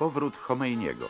Powrót 0.00 0.36
Chomejniego. 0.36 1.08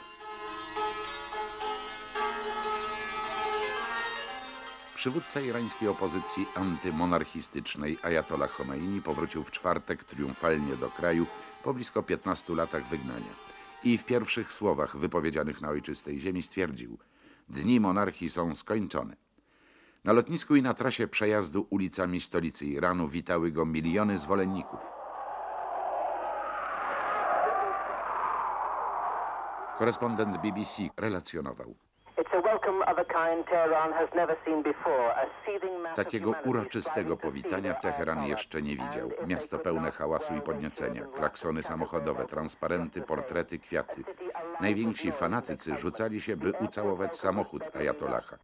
Przywódca 4.95 5.41
irańskiej 5.41 5.89
opozycji 5.89 6.47
antymonarchistycznej 6.55 7.99
Ayatollah 8.03 8.51
Khomeini 8.51 9.03
powrócił 9.03 9.43
w 9.43 9.51
czwartek 9.51 10.05
triumfalnie 10.05 10.77
do 10.77 10.91
kraju 10.91 11.27
po 11.65 11.75
blisko 11.75 12.03
15 12.03 12.55
latach 12.55 12.85
wygnania. 12.89 13.33
I 13.85 13.99
w 13.99 14.05
pierwszych 14.05 14.53
słowach 14.53 14.97
wypowiedzianych 14.97 15.61
na 15.61 15.69
ojczystej 15.69 16.21
ziemi 16.21 16.43
stwierdził: 16.43 16.99
Dni 17.49 17.81
monarchii 17.81 18.31
są 18.31 18.55
skończone. 18.55 19.17
Na 20.05 20.13
lotnisku 20.13 20.57
i 20.57 20.63
na 20.63 20.75
trasie 20.75 21.09
przejazdu 21.09 21.67
ulicami 21.71 22.21
stolicy 22.21 22.67
Iranu 22.67 23.09
witały 23.09 23.53
go 23.53 23.67
miliony 23.67 24.19
zwolenników. 24.19 25.00
Korespondent 29.81 30.37
BBC 30.37 30.83
relacjonował. 30.97 31.75
Takiego 35.97 36.35
uroczystego 36.45 37.17
powitania 37.17 37.75
Teheran 37.75 38.27
jeszcze 38.27 38.63
nie 38.63 38.71
widział. 38.77 39.11
Miasto 39.27 39.59
pełne 39.59 39.91
hałasu 39.91 40.35
i 40.35 40.41
podniecenia, 40.41 41.03
klaksony 41.15 41.63
samochodowe, 41.63 42.27
transparenty, 42.27 43.03
portrety, 43.03 43.59
kwiaty. 43.59 44.03
Najwięksi 44.61 45.13
fanatycy 45.13 45.77
rzucali 45.77 46.21
się, 46.21 46.37
by 46.37 46.53
ucałować 46.53 47.17
samochód 47.17 47.77
Ayatollaha. 47.77 48.37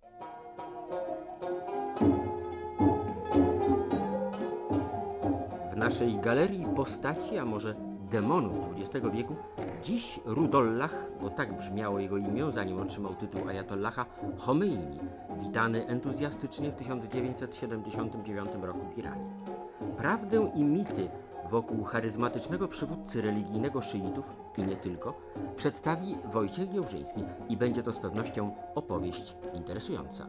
W 5.72 5.76
naszej 5.76 6.18
galerii 6.18 6.66
postaci, 6.76 7.38
a 7.38 7.44
może 7.44 7.74
demonów 8.10 8.66
XX 8.78 9.06
wieku, 9.12 9.36
dziś 9.82 10.20
Rudollah, 10.24 11.06
bo 11.20 11.30
tak 11.30 11.56
brzmiało 11.56 11.98
jego 11.98 12.16
imię, 12.16 12.52
zanim 12.52 12.80
otrzymał 12.80 13.14
tytuł 13.14 13.48
Ayatollaha, 13.48 14.06
Khomeini, 14.38 14.98
witany 15.40 15.86
entuzjastycznie 15.86 16.70
w 16.72 16.76
1979 16.76 18.50
roku 18.62 18.80
w 18.94 18.98
Iranie. 18.98 19.30
Prawdę 19.96 20.50
i 20.54 20.64
mity 20.64 21.08
wokół 21.50 21.84
charyzmatycznego 21.84 22.68
przywódcy 22.68 23.22
religijnego 23.22 23.82
szyitów 23.82 24.24
i 24.56 24.62
nie 24.62 24.76
tylko 24.76 25.14
przedstawi 25.56 26.16
Wojciech 26.32 26.68
Giełżyński 26.68 27.24
i 27.48 27.56
będzie 27.56 27.82
to 27.82 27.92
z 27.92 27.98
pewnością 27.98 28.54
opowieść 28.74 29.36
interesująca. 29.54 30.26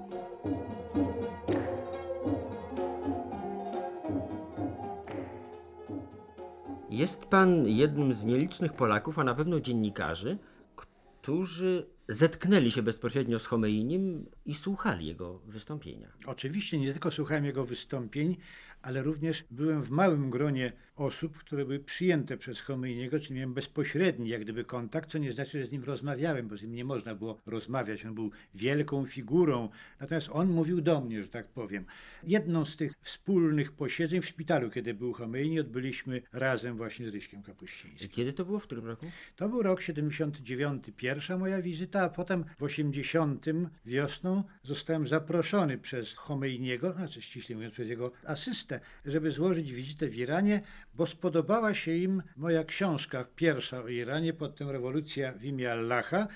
Jest 6.97 7.25
pan 7.25 7.67
jednym 7.67 8.13
z 8.13 8.23
nielicznych 8.23 8.73
Polaków, 8.73 9.19
a 9.19 9.23
na 9.23 9.35
pewno 9.35 9.59
dziennikarzy, 9.59 10.37
którzy 10.75 11.87
zetknęli 12.07 12.71
się 12.71 12.81
bezpośrednio 12.81 13.39
z 13.39 13.45
Chomeinim 13.45 14.25
i 14.45 14.53
słuchali 14.53 15.07
jego 15.07 15.39
wystąpienia. 15.39 16.07
Oczywiście 16.25 16.79
nie 16.79 16.91
tylko 16.91 17.11
słuchałem 17.11 17.45
jego 17.45 17.65
wystąpień, 17.65 18.37
ale 18.81 19.03
również 19.03 19.45
byłem 19.51 19.81
w 19.81 19.89
małym 19.89 20.29
gronie 20.29 20.73
osób, 20.97 21.37
które 21.37 21.65
były 21.65 21.79
przyjęte 21.79 22.37
przez 22.37 22.61
Chomeiniego, 22.61 23.19
czyli 23.19 23.35
miałem 23.35 23.53
bezpośredni 23.53 24.29
jak 24.29 24.41
gdyby 24.41 24.63
kontakt, 24.63 25.09
co 25.09 25.17
nie 25.17 25.31
znaczy, 25.31 25.61
że 25.61 25.67
z 25.67 25.71
nim 25.71 25.83
rozmawiałem, 25.83 26.47
bo 26.47 26.57
z 26.57 26.61
nim 26.61 26.73
nie 26.73 26.85
można 26.85 27.15
było 27.15 27.41
rozmawiać. 27.45 28.05
On 28.05 28.15
był 28.15 28.31
wielką 28.55 29.05
figurą, 29.05 29.69
natomiast 29.99 30.29
on 30.31 30.49
mówił 30.49 30.81
do 30.81 31.01
mnie, 31.01 31.23
że 31.23 31.29
tak 31.29 31.47
powiem. 31.47 31.85
Jedną 32.23 32.65
z 32.65 32.75
tych 32.75 32.93
wspólnych 33.01 33.71
posiedzeń 33.71 34.21
w 34.21 34.25
szpitalu, 34.25 34.69
kiedy 34.69 34.93
był 34.93 35.13
Chomeini, 35.13 35.59
odbyliśmy 35.59 36.21
razem 36.33 36.77
właśnie 36.77 37.09
z 37.09 37.13
Ryśkiem 37.13 37.43
Kapuścińskim. 37.43 38.09
Kiedy 38.09 38.33
to 38.33 38.45
było? 38.45 38.59
W 38.59 38.63
którym 38.63 38.85
roku? 38.85 39.05
To 39.35 39.49
był 39.49 39.61
rok 39.61 39.81
79, 39.81 40.83
pierwsza 40.97 41.37
moja 41.37 41.61
wizyta, 41.61 42.01
a 42.01 42.09
potem 42.09 42.45
w 42.59 42.63
80 42.63 43.45
wiosną 43.85 44.43
zostałem 44.63 45.07
zaproszony 45.07 45.77
przez 45.77 46.17
Chomeiniego, 46.17 46.93
znaczy 46.93 47.21
ściśle 47.21 47.55
mówiąc 47.55 47.73
przez 47.73 47.89
jego 47.89 48.11
asystę, 48.25 48.79
żeby 49.05 49.31
złożyć 49.31 49.73
wizytę 49.73 50.07
w 50.07 50.15
Iranie, 50.15 50.61
bo 50.97 51.05
spodobała 51.05 51.73
się 51.73 51.91
im 51.91 52.23
moja 52.37 52.63
książka 52.63 53.25
pierwsza 53.35 53.83
o 53.83 53.87
Iranie, 53.87 54.33
potem 54.33 54.69
Rewolucja 54.69 55.31
w 55.31 55.43
imię 55.43 55.71
Allaha 55.71 56.27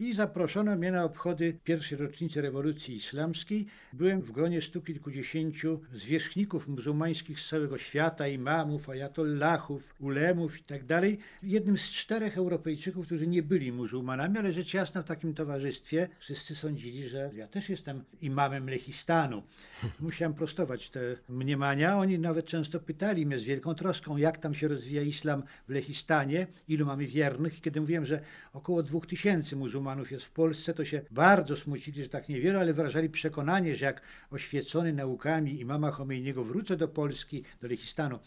i 0.00 0.14
zaproszono 0.14 0.76
mnie 0.76 0.92
na 0.92 1.04
obchody 1.04 1.58
pierwszej 1.64 1.98
rocznicy 1.98 2.40
rewolucji 2.40 2.96
islamskiej. 2.96 3.66
Byłem 3.92 4.20
w 4.20 4.32
gronie 4.32 4.62
stu 4.62 4.82
kilkudziesięciu 4.82 5.80
zwierzchników 5.92 6.68
muzułmańskich 6.68 7.40
z 7.40 7.48
całego 7.48 7.78
świata, 7.78 8.28
imamów, 8.28 8.90
ajatollahów, 8.90 9.94
ulemów 9.98 10.58
i 10.58 10.62
tak 10.62 10.84
dalej. 10.84 11.18
Jednym 11.42 11.78
z 11.78 11.82
czterech 11.82 12.38
Europejczyków, 12.38 13.06
którzy 13.06 13.26
nie 13.26 13.42
byli 13.42 13.72
muzułmanami, 13.72 14.38
ale 14.38 14.52
rzecz 14.52 14.74
jasna 14.74 15.02
w 15.02 15.06
takim 15.06 15.34
towarzystwie 15.34 16.08
wszyscy 16.18 16.54
sądzili, 16.54 17.08
że 17.08 17.30
ja 17.34 17.46
też 17.46 17.68
jestem 17.68 18.04
imamem 18.20 18.70
Lechistanu. 18.70 19.42
Musiałem 20.00 20.34
prostować 20.34 20.90
te 20.90 21.00
mniemania. 21.28 21.98
Oni 21.98 22.18
nawet 22.18 22.46
często 22.46 22.80
pytali 22.80 23.26
mnie 23.26 23.38
z 23.38 23.44
wielką 23.44 23.74
troską, 23.74 24.16
jak 24.16 24.38
tam 24.38 24.54
się 24.54 24.68
rozwija 24.68 25.02
islam 25.02 25.42
w 25.68 25.70
Lechistanie, 25.70 26.46
ilu 26.68 26.86
mamy 26.86 27.06
wiernych. 27.06 27.60
Kiedy 27.60 27.80
mówiłem, 27.80 28.06
że 28.06 28.20
około 28.52 28.82
dwóch 28.82 29.06
tysięcy 29.06 29.56
muzułmanów 29.56 29.89
muzułmanów 29.90 30.12
jest 30.12 30.24
w 30.24 30.30
Polsce, 30.30 30.74
to 30.74 30.84
się 30.84 31.02
bardzo 31.10 31.56
smucili, 31.56 32.02
że 32.02 32.08
tak 32.08 32.28
niewiele, 32.28 32.60
ale 32.60 32.72
wyrażali 32.74 33.10
przekonanie, 33.10 33.76
że 33.76 33.86
jak 33.86 34.02
oświecony 34.30 34.92
naukami 34.92 35.60
imama 35.60 35.90
Chomejniego 35.90 36.44
wrócę 36.44 36.76
do 36.76 36.88
Polski, 36.88 37.44
do 37.60 37.68
Lechistanu, 37.68 38.18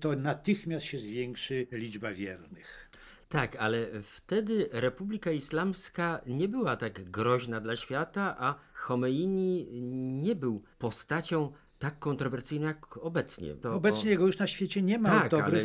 to 0.00 0.16
natychmiast 0.16 0.86
się 0.86 0.98
zwiększy 0.98 1.66
liczba 1.72 2.12
wiernych. 2.12 2.90
Tak, 3.28 3.56
ale 3.56 3.86
wtedy 4.02 4.68
Republika 4.72 5.30
Islamska 5.30 6.20
nie 6.26 6.48
była 6.48 6.76
tak 6.76 7.10
groźna 7.10 7.60
dla 7.60 7.76
świata, 7.76 8.36
a 8.38 8.54
Khomeini 8.74 9.66
nie 10.22 10.34
był 10.34 10.62
postacią 10.78 11.52
tak 11.78 11.98
kontrowersyjną 11.98 12.66
jak 12.66 12.96
obecnie. 12.96 13.54
To 13.54 13.74
obecnie 13.74 14.08
o... 14.08 14.10
jego 14.10 14.26
już 14.26 14.38
na 14.38 14.46
świecie 14.46 14.82
nie 14.82 14.98
ma. 14.98 15.10
Tak, 15.10 15.30
dobrych... 15.30 15.52
ale 15.52 15.62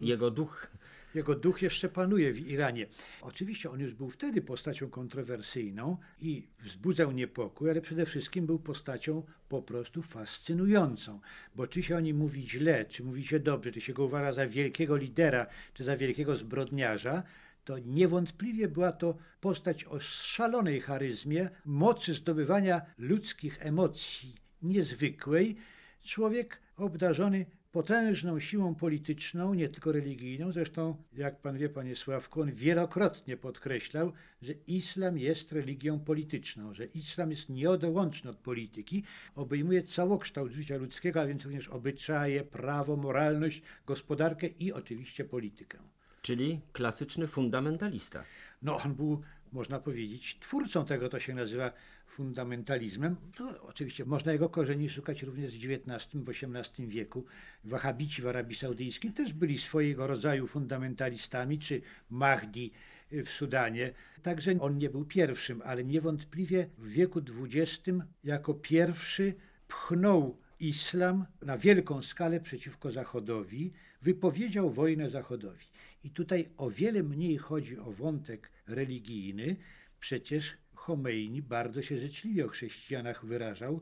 jego 0.00 0.30
duch 0.30 0.66
jego 1.14 1.34
duch 1.34 1.62
jeszcze 1.62 1.88
panuje 1.88 2.32
w 2.32 2.48
Iranie. 2.48 2.86
Oczywiście 3.22 3.70
on 3.70 3.80
już 3.80 3.94
był 3.94 4.10
wtedy 4.10 4.42
postacią 4.42 4.90
kontrowersyjną 4.90 5.96
i 6.20 6.48
wzbudzał 6.60 7.12
niepokój, 7.12 7.70
ale 7.70 7.80
przede 7.80 8.06
wszystkim 8.06 8.46
był 8.46 8.58
postacią 8.58 9.22
po 9.48 9.62
prostu 9.62 10.02
fascynującą. 10.02 11.20
Bo 11.54 11.66
czy 11.66 11.82
się 11.82 11.96
o 11.96 12.00
nim 12.00 12.16
mówi 12.16 12.48
źle, 12.48 12.84
czy 12.84 13.04
mówi 13.04 13.26
się 13.26 13.40
dobrze, 13.40 13.72
czy 13.72 13.80
się 13.80 13.92
go 13.92 14.04
uważa 14.04 14.32
za 14.32 14.46
wielkiego 14.46 14.96
lidera, 14.96 15.46
czy 15.74 15.84
za 15.84 15.96
wielkiego 15.96 16.36
zbrodniarza, 16.36 17.22
to 17.64 17.78
niewątpliwie 17.78 18.68
była 18.68 18.92
to 18.92 19.16
postać 19.40 19.84
o 19.84 20.00
szalonej 20.00 20.80
charyzmie, 20.80 21.50
mocy 21.64 22.14
zdobywania 22.14 22.82
ludzkich 22.98 23.58
emocji 23.60 24.34
niezwykłej, 24.62 25.56
człowiek 26.04 26.60
obdarzony 26.76 27.46
potężną 27.72 28.40
siłą 28.40 28.74
polityczną, 28.74 29.54
nie 29.54 29.68
tylko 29.68 29.92
religijną. 29.92 30.52
Zresztą, 30.52 30.96
jak 31.16 31.40
pan 31.40 31.58
wie, 31.58 31.68
panie 31.68 31.96
Sławku, 31.96 32.42
on 32.42 32.52
wielokrotnie 32.52 33.36
podkreślał, 33.36 34.12
że 34.42 34.52
islam 34.66 35.18
jest 35.18 35.52
religią 35.52 36.00
polityczną, 36.00 36.74
że 36.74 36.84
islam 36.84 37.30
jest 37.30 37.48
nieodłączny 37.48 38.30
od 38.30 38.36
polityki, 38.36 39.04
obejmuje 39.34 39.82
całokształt 39.82 40.52
życia 40.52 40.76
ludzkiego, 40.76 41.20
a 41.20 41.26
więc 41.26 41.44
również 41.44 41.68
obyczaje, 41.68 42.44
prawo, 42.44 42.96
moralność, 42.96 43.62
gospodarkę 43.86 44.46
i 44.46 44.72
oczywiście 44.72 45.24
politykę. 45.24 45.78
Czyli 46.22 46.60
klasyczny 46.72 47.26
fundamentalista. 47.26 48.24
No, 48.62 48.76
on 48.84 48.94
był, 48.94 49.20
można 49.52 49.80
powiedzieć, 49.80 50.38
twórcą 50.38 50.84
tego, 50.84 51.08
to 51.08 51.20
się 51.20 51.34
nazywa 51.34 51.72
fundamentalizmem. 52.10 53.16
To 53.36 53.62
oczywiście 53.62 54.04
można 54.04 54.32
jego 54.32 54.48
korzeni 54.48 54.88
szukać 54.88 55.22
również 55.22 55.58
w 55.58 55.70
XIX, 55.70 56.08
w 56.14 56.28
XVIII 56.28 56.88
wieku. 56.88 57.24
Wahabici 57.64 58.22
w 58.22 58.26
Arabii 58.26 58.56
Saudyjskiej 58.56 59.12
też 59.12 59.32
byli 59.32 59.58
swojego 59.58 60.06
rodzaju 60.06 60.46
fundamentalistami, 60.46 61.58
czy 61.58 61.82
Mahdi 62.10 62.72
w 63.12 63.28
Sudanie. 63.28 63.92
Także 64.22 64.60
on 64.60 64.78
nie 64.78 64.90
był 64.90 65.04
pierwszym, 65.04 65.62
ale 65.64 65.84
niewątpliwie 65.84 66.68
w 66.78 66.88
wieku 66.88 67.20
XX 67.42 67.98
jako 68.24 68.54
pierwszy 68.54 69.34
pchnął 69.68 70.36
islam 70.60 71.26
na 71.42 71.58
wielką 71.58 72.02
skalę 72.02 72.40
przeciwko 72.40 72.90
Zachodowi, 72.90 73.72
wypowiedział 74.02 74.70
wojnę 74.70 75.10
Zachodowi. 75.10 75.66
I 76.04 76.10
tutaj 76.10 76.48
o 76.56 76.70
wiele 76.70 77.02
mniej 77.02 77.38
chodzi 77.38 77.78
o 77.78 77.92
wątek 77.92 78.50
religijny, 78.66 79.56
przecież 80.00 80.56
Chomeini 80.80 81.42
bardzo 81.42 81.82
się 81.82 81.98
życzliwie 81.98 82.46
o 82.46 82.48
chrześcijanach 82.48 83.26
wyrażał. 83.26 83.80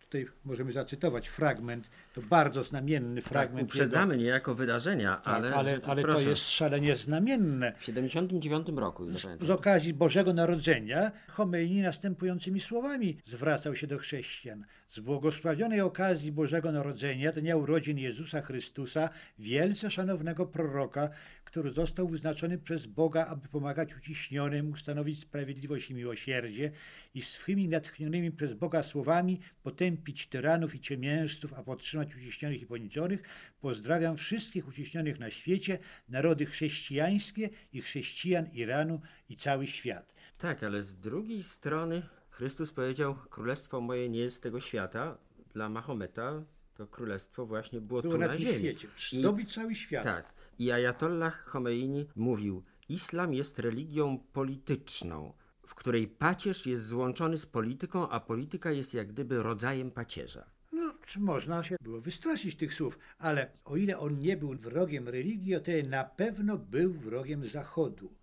Tutaj 0.00 0.26
możemy 0.44 0.72
zacytować 0.72 1.28
fragment, 1.28 1.90
to 2.14 2.22
bardzo 2.22 2.62
znamienny 2.62 3.22
tak, 3.22 3.32
fragment. 3.32 3.68
Tak, 3.68 3.74
uprzedzamy 3.74 4.14
jego... 4.14 4.24
niejako 4.24 4.54
wydarzenia, 4.54 5.16
tak, 5.16 5.34
ale, 5.34 5.54
ale, 5.54 5.80
ale 5.86 6.02
to 6.02 6.20
jest 6.20 6.50
szalenie 6.50 6.96
znamienne. 6.96 7.72
W 7.78 7.84
79 7.84 8.68
roku. 8.76 9.12
Z, 9.12 9.42
z 9.42 9.50
okazji 9.50 9.94
Bożego 9.94 10.32
Narodzenia 10.32 11.12
Chomeini 11.28 11.82
następującymi 11.82 12.60
słowami 12.60 13.18
zwracał 13.26 13.76
się 13.76 13.86
do 13.86 13.98
chrześcijan. 13.98 14.64
Z 14.88 15.00
błogosławionej 15.00 15.80
okazji 15.80 16.32
Bożego 16.32 16.72
Narodzenia, 16.72 17.32
dnia 17.32 17.56
urodzin 17.56 17.98
Jezusa 17.98 18.42
Chrystusa, 18.42 19.10
wielce 19.38 19.90
szanownego 19.90 20.46
proroka, 20.46 21.10
który 21.56 21.72
został 21.72 22.08
wyznaczony 22.08 22.58
przez 22.58 22.86
Boga, 22.86 23.26
aby 23.26 23.48
pomagać 23.48 23.96
uciśnionym, 23.96 24.70
ustanowić 24.70 25.20
sprawiedliwość 25.20 25.90
i 25.90 25.94
miłosierdzie 25.94 26.70
i 27.14 27.22
swymi 27.22 27.68
natchnionymi 27.68 28.32
przez 28.32 28.54
Boga 28.54 28.82
słowami 28.82 29.40
potępić 29.62 30.26
tyranów 30.26 30.74
i 30.74 30.80
ciemiężców, 30.80 31.52
a 31.54 31.62
podtrzymać 31.62 32.16
uciśnionych 32.16 32.62
i 32.62 32.66
poniczonych. 32.66 33.22
Pozdrawiam 33.60 34.16
wszystkich 34.16 34.68
uciśnionych 34.68 35.18
na 35.18 35.30
świecie, 35.30 35.78
narody 36.08 36.46
chrześcijańskie 36.46 37.50
i 37.72 37.80
chrześcijan 37.82 38.46
Iranu 38.52 39.00
i 39.28 39.36
cały 39.36 39.66
świat. 39.66 40.14
Tak, 40.38 40.62
ale 40.62 40.82
z 40.82 40.98
drugiej 40.98 41.42
strony 41.42 42.02
Chrystus 42.30 42.72
powiedział: 42.72 43.14
Królestwo 43.30 43.80
moje 43.80 44.08
nie 44.08 44.20
jest 44.20 44.36
z 44.36 44.40
tego 44.40 44.60
świata. 44.60 45.18
Dla 45.54 45.68
Mahometa 45.68 46.44
to 46.74 46.86
królestwo 46.86 47.46
właśnie 47.46 47.80
było, 47.80 48.02
Było 48.02 48.12
tu 48.14 48.18
na 48.20 48.26
na 48.26 48.38
ziemi. 48.38 48.58
świecie. 48.58 48.88
I- 49.12 49.46
cały 49.46 49.74
świat. 49.74 50.04
Tak. 50.04 50.35
I 50.58 50.72
Ajatollah 50.72 51.44
Khomeini 51.44 52.06
mówił: 52.16 52.64
Islam 52.88 53.34
jest 53.34 53.58
religią 53.58 54.18
polityczną, 54.32 55.32
w 55.66 55.74
której 55.74 56.08
pacierz 56.08 56.66
jest 56.66 56.86
złączony 56.86 57.38
z 57.38 57.46
polityką, 57.46 58.08
a 58.08 58.20
polityka 58.20 58.70
jest 58.70 58.94
jak 58.94 59.08
gdyby 59.08 59.42
rodzajem 59.42 59.90
pacierza. 59.90 60.50
No, 60.72 60.94
można 61.16 61.64
się 61.64 61.76
było 61.80 62.00
wystraszyć 62.00 62.56
tych 62.56 62.74
słów, 62.74 62.98
ale 63.18 63.50
o 63.64 63.76
ile 63.76 63.98
on 63.98 64.18
nie 64.18 64.36
był 64.36 64.54
wrogiem 64.54 65.08
religii, 65.08 65.54
o 65.54 65.60
tyle 65.60 65.88
na 65.88 66.04
pewno 66.04 66.58
był 66.58 66.92
wrogiem 66.92 67.46
Zachodu. 67.46 68.14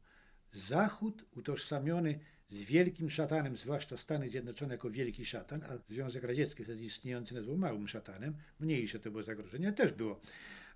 Zachód 0.52 1.26
utożsamiony 1.36 2.20
z 2.50 2.62
wielkim 2.62 3.10
szatanem, 3.10 3.58
zwłaszcza 3.58 3.98
Stany 3.98 4.30
Zjednoczone 4.30 4.74
jako 4.74 4.90
wielki 4.90 5.26
szatan, 5.26 5.64
a 5.64 5.78
Związek 5.90 6.24
Radziecki 6.24 6.64
wtedy 6.64 6.84
istniejący 6.84 7.34
nazwał 7.36 7.58
małym 7.58 7.88
szatanem, 7.88 8.36
mniejsze 8.60 9.00
to 9.00 9.12
było 9.12 9.24
zagrożenie, 9.24 9.74
też 9.74 9.92
było. 9.92 10.22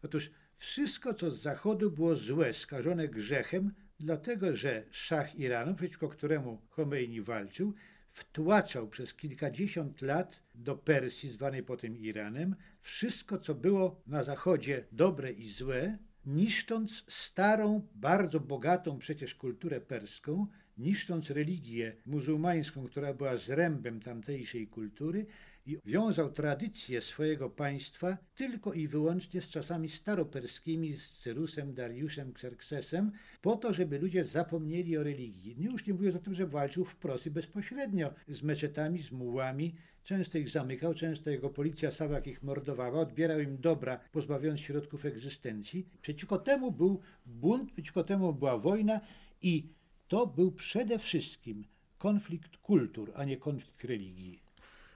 Otóż 0.03 0.31
wszystko, 0.57 1.13
co 1.13 1.31
z 1.31 1.41
Zachodu 1.41 1.91
było 1.91 2.15
złe, 2.15 2.53
skażone 2.53 3.07
grzechem, 3.07 3.73
dlatego 3.99 4.53
że 4.53 4.83
szach 4.91 5.35
Iranu, 5.35 5.75
przeciwko 5.75 6.09
któremu 6.09 6.61
Khomeini 6.69 7.21
walczył, 7.21 7.73
wtłaczał 8.09 8.89
przez 8.89 9.13
kilkadziesiąt 9.13 10.01
lat 10.01 10.43
do 10.55 10.75
Persji, 10.75 11.29
zwanej 11.29 11.63
potem 11.63 11.97
Iranem, 11.97 12.55
wszystko, 12.81 13.37
co 13.37 13.55
było 13.55 14.01
na 14.07 14.23
Zachodzie 14.23 14.85
dobre 14.91 15.31
i 15.31 15.49
złe, 15.49 15.97
niszcząc 16.25 17.03
starą, 17.07 17.87
bardzo 17.95 18.39
bogatą 18.39 18.99
przecież 18.99 19.35
kulturę 19.35 19.81
perską, 19.81 20.47
niszcząc 20.77 21.29
religię 21.29 21.95
muzułmańską, 22.05 22.87
która 22.87 23.13
była 23.13 23.37
zrębem 23.37 23.99
tamtejszej 23.99 24.67
kultury 24.67 25.25
i 25.67 25.77
wiązał 25.85 26.31
tradycję 26.31 27.01
swojego 27.01 27.49
państwa 27.49 28.17
tylko 28.35 28.73
i 28.73 28.87
wyłącznie 28.87 29.41
z 29.41 29.49
czasami 29.49 29.89
staroperskimi, 29.89 30.93
z 30.93 31.11
Cyrusem, 31.11 31.73
Dariuszem, 31.73 32.29
Xerxesem, 32.29 33.11
po 33.41 33.55
to, 33.55 33.73
żeby 33.73 33.99
ludzie 33.99 34.23
zapomnieli 34.23 34.97
o 34.97 35.03
religii. 35.03 35.55
Nie 35.57 35.65
już 35.65 35.87
nie 35.87 35.93
mówiąc 35.93 36.15
o 36.15 36.19
tym, 36.19 36.33
że 36.33 36.47
walczył 36.47 36.85
wprost 36.85 37.25
i 37.25 37.31
bezpośrednio 37.31 38.13
z 38.27 38.43
meczetami, 38.43 39.01
z 39.01 39.11
mułami, 39.11 39.75
Często 40.03 40.37
ich 40.37 40.49
zamykał, 40.49 40.93
często 40.93 41.29
jego 41.29 41.49
policja 41.49 41.91
Sawak 41.91 42.27
ich 42.27 42.43
mordowała, 42.43 42.99
odbierał 42.99 43.39
im 43.39 43.57
dobra, 43.57 43.99
pozbawiając 44.11 44.59
środków 44.59 45.05
egzystencji. 45.05 45.89
Przeciwko 46.01 46.37
temu 46.37 46.71
był 46.71 47.01
bunt, 47.25 47.71
przeciwko 47.71 48.03
temu 48.03 48.33
była 48.33 48.57
wojna 48.57 49.01
i 49.41 49.69
to 50.07 50.27
był 50.27 50.51
przede 50.51 50.99
wszystkim 50.99 51.65
konflikt 51.97 52.57
kultur, 52.57 53.11
a 53.15 53.23
nie 53.23 53.37
konflikt 53.37 53.83
religii. 53.83 54.46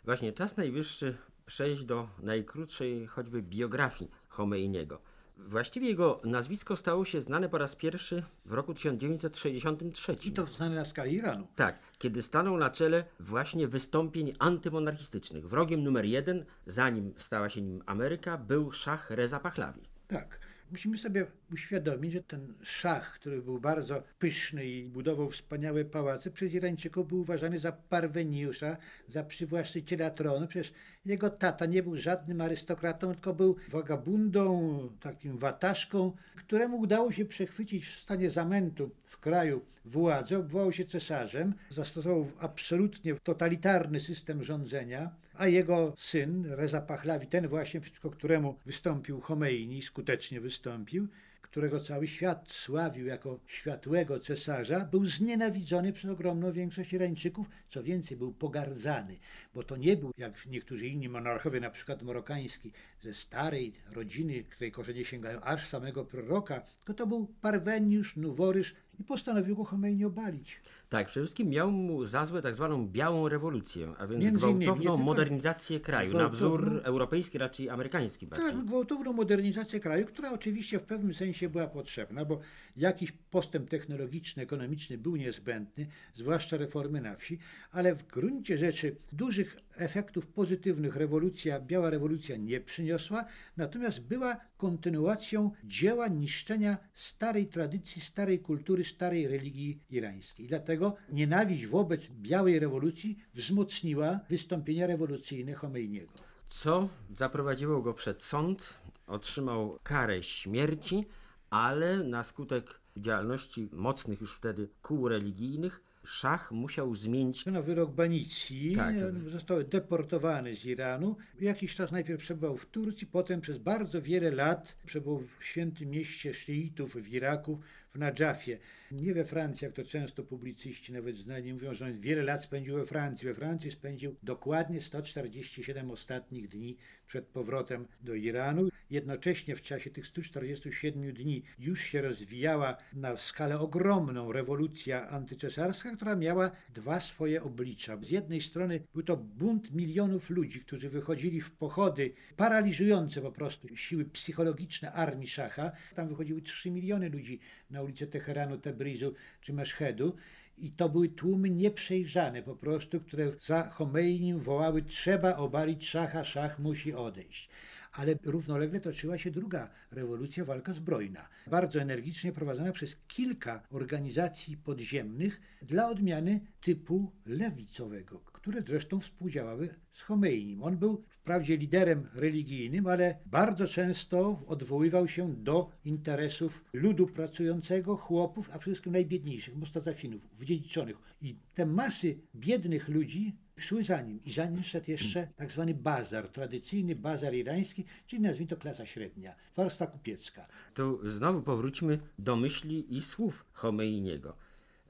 Właśnie 0.04 0.34
czas 0.34 0.58
najwyższy 0.58 1.18
przejść 1.46 1.84
do 1.84 2.08
najkrótszej 2.20 3.08
choćby 3.08 3.42
biografii 3.42 4.12
Khomeiniego. 4.30 5.02
Właściwie 5.38 5.88
jego 5.88 6.22
nazwisko 6.24 6.76
stało 6.76 7.06
się 7.06 7.22
znane 7.22 7.50
po 7.50 7.58
raz 7.58 7.76
pierwszy 7.76 8.24
w 8.46 8.54
roku 8.54 8.74
1963. 8.74 10.16
I 10.26 10.32
to 10.32 10.46
znane 10.46 10.76
na 10.76 10.86
skali 10.86 11.14
Iranu. 11.14 11.48
Tak, 11.56 11.80
kiedy 11.98 12.22
stanął 12.22 12.58
na 12.58 12.70
czele 12.70 13.04
właśnie 13.20 13.68
wystąpień 13.68 14.34
antymonarchistycznych. 14.40 15.50
Wrogiem 15.50 15.84
numer 15.84 16.06
jeden, 16.06 16.46
zanim 16.68 17.14
stała 17.18 17.50
się 17.50 17.62
nim 17.62 17.84
Ameryka, 17.86 18.38
był 18.38 18.72
szach 18.72 19.12
Reza 19.12 19.40
Pahlavi. 19.40 19.82
Tak. 20.08 20.40
Musimy 20.72 20.98
sobie 20.98 21.26
uświadomić, 21.54 22.14
że 22.14 22.24
ten 22.24 22.54
szach, 22.62 23.14
który 23.14 23.42
był 23.42 23.60
bardzo 23.60 24.04
pyszny 24.20 24.66
i 24.66 24.88
budował 24.88 25.30
wspaniałe 25.30 25.86
pałace, 25.86 26.32
przez 26.32 26.54
Irańczyków 26.54 27.08
był 27.08 27.20
uważany 27.20 27.60
za 27.60 27.72
parweniusza, 27.72 28.78
za 29.08 29.24
przywłaszczyciela 29.24 30.10
tronu. 30.10 30.48
Przecież 30.48 30.74
jego 31.06 31.30
tata 31.30 31.66
nie 31.66 31.84
był 31.84 31.98
żadnym 31.98 32.42
arystokratą, 32.42 33.14
tylko 33.14 33.34
był 33.34 33.56
wagabundą, 33.70 34.90
takim 35.00 35.38
wataszką, 35.38 36.12
któremu 36.36 36.78
udało 36.80 37.12
się 37.12 37.26
przechwycić 37.26 37.86
w 37.86 38.00
stanie 38.00 38.30
zamętu 38.30 38.92
w 39.06 39.20
kraju 39.20 39.62
władzę, 39.86 40.38
obwołał 40.38 40.72
się 40.72 40.86
cesarzem, 40.86 41.54
zastosował 41.70 42.28
absolutnie 42.40 43.16
totalitarny 43.16 44.00
system 44.00 44.44
rządzenia, 44.44 45.16
a 45.42 45.48
jego 45.48 45.94
syn, 45.98 46.46
Reza 46.46 46.82
Pahlavi, 46.82 47.28
ten 47.28 47.48
właśnie, 47.48 47.82
przeciwko 47.82 48.10
któremu 48.10 48.60
wystąpił 48.66 49.22
Khomeini, 49.22 49.82
skutecznie 49.82 50.42
wystąpił, 50.42 51.08
którego 51.42 51.80
cały 51.80 52.08
świat 52.08 52.52
sławił 52.52 53.06
jako 53.06 53.40
światłego 53.48 54.20
cesarza, 54.20 54.86
był 54.86 55.06
znienawidzony 55.06 55.94
przez 55.94 56.12
ogromną 56.12 56.52
większość 56.52 56.94
Irańczyków, 56.94 57.48
co 57.70 57.84
więcej, 57.84 58.18
był 58.18 58.34
pogardzany, 58.34 59.18
bo 59.54 59.64
to 59.64 59.78
nie 59.78 59.98
był, 59.98 60.12
jak 60.18 60.46
niektórzy 60.46 60.88
inni 60.88 61.10
monarchowie, 61.10 61.60
na 61.60 61.70
przykład 61.70 62.04
marokański, 62.04 62.72
ze 63.02 63.14
starej 63.14 63.74
rodziny, 63.92 64.44
której 64.44 64.72
korzenie 64.72 65.06
sięgają 65.06 65.42
aż 65.42 65.68
samego 65.68 66.06
proroka, 66.06 66.60
tylko 66.60 66.94
to 66.94 67.08
był 67.08 67.28
parweniusz, 67.42 68.16
noworyż 68.16 68.76
i 69.00 69.04
postanowił 69.04 69.56
go 69.56 69.66
Khomeini 69.66 70.06
obalić. 70.06 70.62
Tak, 70.92 71.08
przede 71.08 71.26
wszystkim 71.26 71.50
miał 71.50 71.72
mu 71.72 72.06
za 72.06 72.26
złe 72.26 72.42
tak 72.42 72.56
zwaną 72.56 72.88
białą 72.88 73.30
rewolucję, 73.30 73.94
a 73.98 74.08
więc 74.08 74.24
Między 74.24 74.46
innymi, 74.46 74.64
gwałtowną 74.66 74.92
tylko- 74.92 75.04
modernizację 75.06 75.80
kraju, 75.80 76.14
na 76.18 76.30
wzór 76.30 76.62
Gwałtowną- 76.62 76.84
europejski, 76.84 77.38
raczej 77.38 77.70
amerykański 77.70 78.28
bardziej. 78.28 78.52
Tak, 78.52 78.66
gwałtowną 78.66 79.14
modernizację 79.14 79.80
kraju, 79.80 80.06
która 80.06 80.32
oczywiście 80.32 80.80
w 80.80 80.84
pewnym 80.84 81.14
sensie 81.14 81.50
była 81.50 81.68
potrzebna, 81.68 82.26
bo 82.26 82.40
jakiś 82.78 83.12
postęp 83.12 83.70
technologiczny, 83.70 84.44
ekonomiczny 84.44 84.98
był 84.98 85.16
niezbędny, 85.16 85.88
zwłaszcza 86.14 86.58
reformy 86.58 87.02
na 87.02 87.16
wsi, 87.16 87.40
ale 87.72 87.96
w 87.96 88.08
gruncie 88.08 88.58
rzeczy 88.58 88.96
dużych 89.14 89.58
efektów 89.76 90.28
pozytywnych 90.28 90.96
rewolucja, 90.96 91.60
biała 91.60 91.90
rewolucja 91.90 92.38
nie 92.38 92.60
przyniosła, 92.60 93.26
natomiast 93.58 94.02
była 94.02 94.38
kontynuacją 94.58 95.52
dzieła 95.64 96.08
niszczenia 96.08 96.78
starej 96.94 97.48
tradycji, 97.48 98.02
starej 98.02 98.40
kultury, 98.40 98.84
starej 98.84 99.28
religii 99.28 99.80
irańskiej. 99.90 100.48
Dlatego 100.48 100.81
nienawiść 101.12 101.66
wobec 101.68 102.08
białej 102.08 102.60
rewolucji 102.60 103.18
wzmocniła 103.34 104.20
wystąpienia 104.30 104.88
rewolucyjne 104.88 105.54
Chomeiniego. 105.54 106.14
Co 106.50 106.90
zaprowadziło 107.16 107.82
go 107.82 107.94
przed 107.94 108.24
sąd, 108.24 108.80
otrzymał 109.08 109.80
karę 109.84 110.24
śmierci, 110.24 111.06
ale 111.50 112.04
na 112.04 112.24
skutek 112.24 112.80
działalności 112.98 113.70
mocnych 113.72 114.22
już 114.22 114.34
wtedy 114.34 114.70
kół 114.82 115.08
religijnych, 115.08 115.82
szach 116.04 116.52
musiał 116.52 116.96
zmienić 116.96 117.46
na 117.46 117.62
wyrok 117.62 117.92
banicji. 117.92 118.76
Tak. 118.76 118.96
Został 119.28 119.64
deportowany 119.64 120.56
z 120.56 120.66
Iranu. 120.66 121.16
Jakiś 121.42 121.76
czas 121.76 121.92
najpierw 121.92 122.22
przebywał 122.22 122.58
w 122.58 122.66
Turcji, 122.66 123.08
potem 123.08 123.42
przez 123.42 123.58
bardzo 123.58 124.02
wiele 124.02 124.32
lat 124.32 124.78
przebywał 124.86 125.24
w 125.40 125.46
świętym 125.46 125.90
mieście 125.90 126.34
szyitów 126.34 126.96
w 126.96 127.14
Iraku, 127.14 127.60
w 127.94 127.98
Nadżafie. 128.00 128.58
Nie 128.92 129.14
we 129.14 129.26
Francji, 129.26 129.66
jak 129.66 129.74
to 129.74 129.84
często 129.84 130.24
publicyści 130.24 130.94
nawet 130.94 131.18
znani 131.18 131.54
mówią, 131.54 131.74
że 131.74 131.86
on 131.86 132.00
wiele 132.00 132.24
lat 132.24 132.44
spędził 132.44 132.76
we 132.76 132.86
Francji. 132.86 133.28
We 133.28 133.34
Francji 133.34 133.72
spędził 133.72 134.16
dokładnie 134.24 134.82
147 134.82 135.92
ostatnich 135.92 136.48
dni 136.48 136.78
przed 137.12 137.28
powrotem 137.28 137.88
do 138.02 138.16
Iranu. 138.16 138.70
Jednocześnie 138.90 139.56
w 139.56 139.62
czasie 139.62 139.90
tych 139.90 140.08
147 140.08 141.14
dni 141.14 141.44
już 141.60 141.82
się 141.82 142.02
rozwijała 142.02 142.78
na 142.94 143.18
skalę 143.18 143.60
ogromną 143.60 144.32
rewolucja 144.32 145.10
antyczesarska, 145.10 145.96
która 145.96 146.16
miała 146.16 146.52
dwa 146.74 147.00
swoje 147.00 147.44
oblicza. 147.44 147.98
Z 148.02 148.10
jednej 148.10 148.42
strony 148.42 148.80
był 148.94 149.04
to 149.04 149.18
bunt 149.18 149.72
milionów 149.72 150.30
ludzi, 150.30 150.60
którzy 150.60 150.90
wychodzili 150.90 151.42
w 151.42 151.52
pochody 151.52 152.14
paraliżujące 152.38 153.22
po 153.22 153.32
prostu 153.32 153.76
siły 153.76 154.06
psychologiczne 154.06 154.92
armii 154.92 155.28
szacha. 155.28 155.72
Tam 155.96 156.10
wychodziły 156.10 156.42
3 156.42 156.72
miliony 156.72 157.10
ludzi 157.10 157.40
na 157.70 157.82
ulice 157.82 158.08
Teheranu, 158.08 158.58
Tebrizu 158.58 159.14
czy 159.42 159.54
Meszhedu. 159.54 160.16
I 160.62 160.72
to 160.72 160.90
były 160.90 161.10
tłumy 161.10 161.50
nieprzejrzane 161.50 162.42
po 162.44 162.56
prostu, 162.56 163.00
które 163.00 163.32
za 163.46 163.70
Chomeinim 163.70 164.40
wołały 164.40 164.82
trzeba 164.82 165.36
obalić 165.36 165.90
szacha, 165.90 166.24
szach 166.24 166.60
musi 166.60 166.94
odejść 166.94 167.50
ale 167.92 168.16
równolegle 168.24 168.80
toczyła 168.80 169.18
się 169.18 169.32
druga 169.32 169.70
rewolucja, 169.92 170.46
walka 170.46 170.74
zbrojna, 170.74 171.30
bardzo 171.48 171.82
energicznie 171.82 172.32
prowadzona 172.32 172.72
przez 172.72 172.96
kilka 173.08 173.64
organizacji 173.72 174.58
podziemnych 174.58 175.42
dla 175.62 175.90
odmiany 175.90 176.40
typu 176.62 177.12
lewicowego, 177.26 178.20
które 178.20 178.62
zresztą 178.62 179.00
współdziałały 179.00 179.70
z 179.92 180.02
Chomeinim. 180.02 180.64
On 180.64 180.78
był 180.78 181.04
wprawdzie 181.22 181.58
liderem 181.58 182.08
religijnym, 182.14 182.88
ale 182.88 183.18
bardzo 183.26 183.68
często 183.68 184.44
odwoływał 184.48 185.08
się 185.08 185.36
do 185.36 185.70
interesów 185.86 186.66
ludu 186.74 187.08
pracującego, 187.08 187.98
chłopów, 187.98 188.50
a 188.50 188.60
przede 188.60 188.62
wszystkim 188.62 188.94
najbiedniejszych, 188.94 189.56
mustazafinów, 189.56 190.22
wydziedziczonych. 190.34 190.98
I 191.22 191.36
te 191.56 191.66
masy 191.66 192.18
biednych 192.36 192.90
ludzi 192.90 193.36
szły 193.58 193.84
za 193.84 194.02
nim. 194.02 194.20
I 194.26 194.32
za 194.32 194.46
nim 194.46 194.64
szedł 194.64 194.92
jeszcze 194.92 195.28
tak 195.36 195.52
zwany 195.52 195.74
bazar, 195.74 196.30
tradycyjny 196.30 196.96
bazar 196.96 197.34
irański, 197.34 197.86
czyli 198.08 198.22
nazwijmy 198.22 198.50
to 198.50 198.58
klasa 198.58 198.86
średnia, 198.86 199.36
warstwa 199.56 199.88
kupiecka. 199.88 200.48
Tu 200.74 201.10
znowu 201.10 201.42
powróćmy 201.42 202.00
do 202.20 202.36
myśli 202.36 202.98
i 202.98 203.02
słów 203.02 203.46
Chomeiniego. 203.54 204.38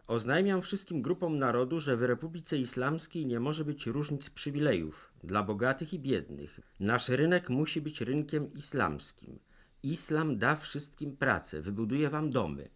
Oznajmiam 0.08 0.62
wszystkim 0.62 1.02
grupom 1.02 1.40
narodu, 1.40 1.80
że 1.80 1.98
w 1.98 2.04
Republice 2.04 2.58
Islamskiej 2.58 3.26
nie 3.26 3.40
może 3.40 3.66
być 3.66 3.86
różnic 3.86 4.30
przywilejów 4.30 5.12
dla 5.24 5.44
bogatych 5.44 5.94
i 5.94 6.00
biednych. 6.00 6.60
Nasz 6.80 7.10
rynek 7.10 7.50
musi 7.50 7.82
być 7.82 8.02
rynkiem 8.02 8.54
islamskim. 8.54 9.40
Islam 9.84 10.38
da 10.38 10.56
wszystkim 10.56 11.18
pracę, 11.18 11.62
wybuduje 11.62 12.10
wam 12.10 12.30
domy. 12.30 12.70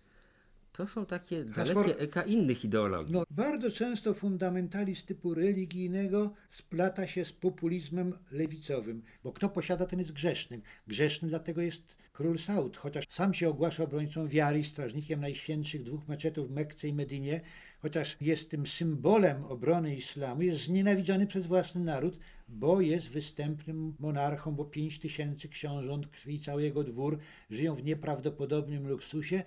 To 0.71 0.87
są 0.87 1.05
takie 1.05 1.45
dalekie 1.45 1.99
eka 1.99 2.23
innych 2.23 2.65
ideologii. 2.65 3.13
No, 3.13 3.23
bardzo 3.31 3.71
często 3.71 4.13
fundamentalizm 4.13 5.05
typu 5.07 5.33
religijnego 5.33 6.33
splata 6.49 7.07
się 7.07 7.25
z 7.25 7.33
populizmem 7.33 8.17
lewicowym, 8.31 9.03
bo 9.23 9.31
kto 9.31 9.49
posiada, 9.49 9.85
ten 9.85 9.99
jest 9.99 10.11
grzesznym. 10.11 10.61
Grzesznym 10.87 11.29
dlatego 11.29 11.61
jest 11.61 11.97
król 12.15 12.37
Saud, 12.39 12.77
chociaż 12.77 13.05
sam 13.09 13.33
się 13.33 13.49
ogłasza 13.49 13.83
obrońcą 13.83 14.27
wiary 14.27 14.63
strażnikiem 14.63 15.21
najświętszych 15.21 15.83
dwóch 15.83 16.07
meczetów 16.07 16.47
w 16.47 16.51
Mekce 16.51 16.87
i 16.87 16.93
Medynie, 16.93 17.41
chociaż 17.79 18.17
jest 18.21 18.49
tym 18.51 18.67
symbolem 18.67 19.45
obrony 19.45 19.95
islamu, 19.95 20.41
jest 20.41 20.63
znienawidzony 20.63 21.27
przez 21.27 21.45
własny 21.45 21.81
naród, 21.81 22.19
bo 22.47 22.81
jest 22.81 23.09
występnym 23.09 23.95
monarchą, 23.99 24.55
bo 24.55 24.65
pięć 24.65 24.99
tysięcy 24.99 25.49
książąt 25.49 26.07
krwi 26.07 26.39
cały 26.39 26.63
jego 26.63 26.83
dwór 26.83 27.19
żyją 27.49 27.75
w 27.75 27.83
nieprawdopodobnym 27.83 28.87
luksusie, 28.87 29.43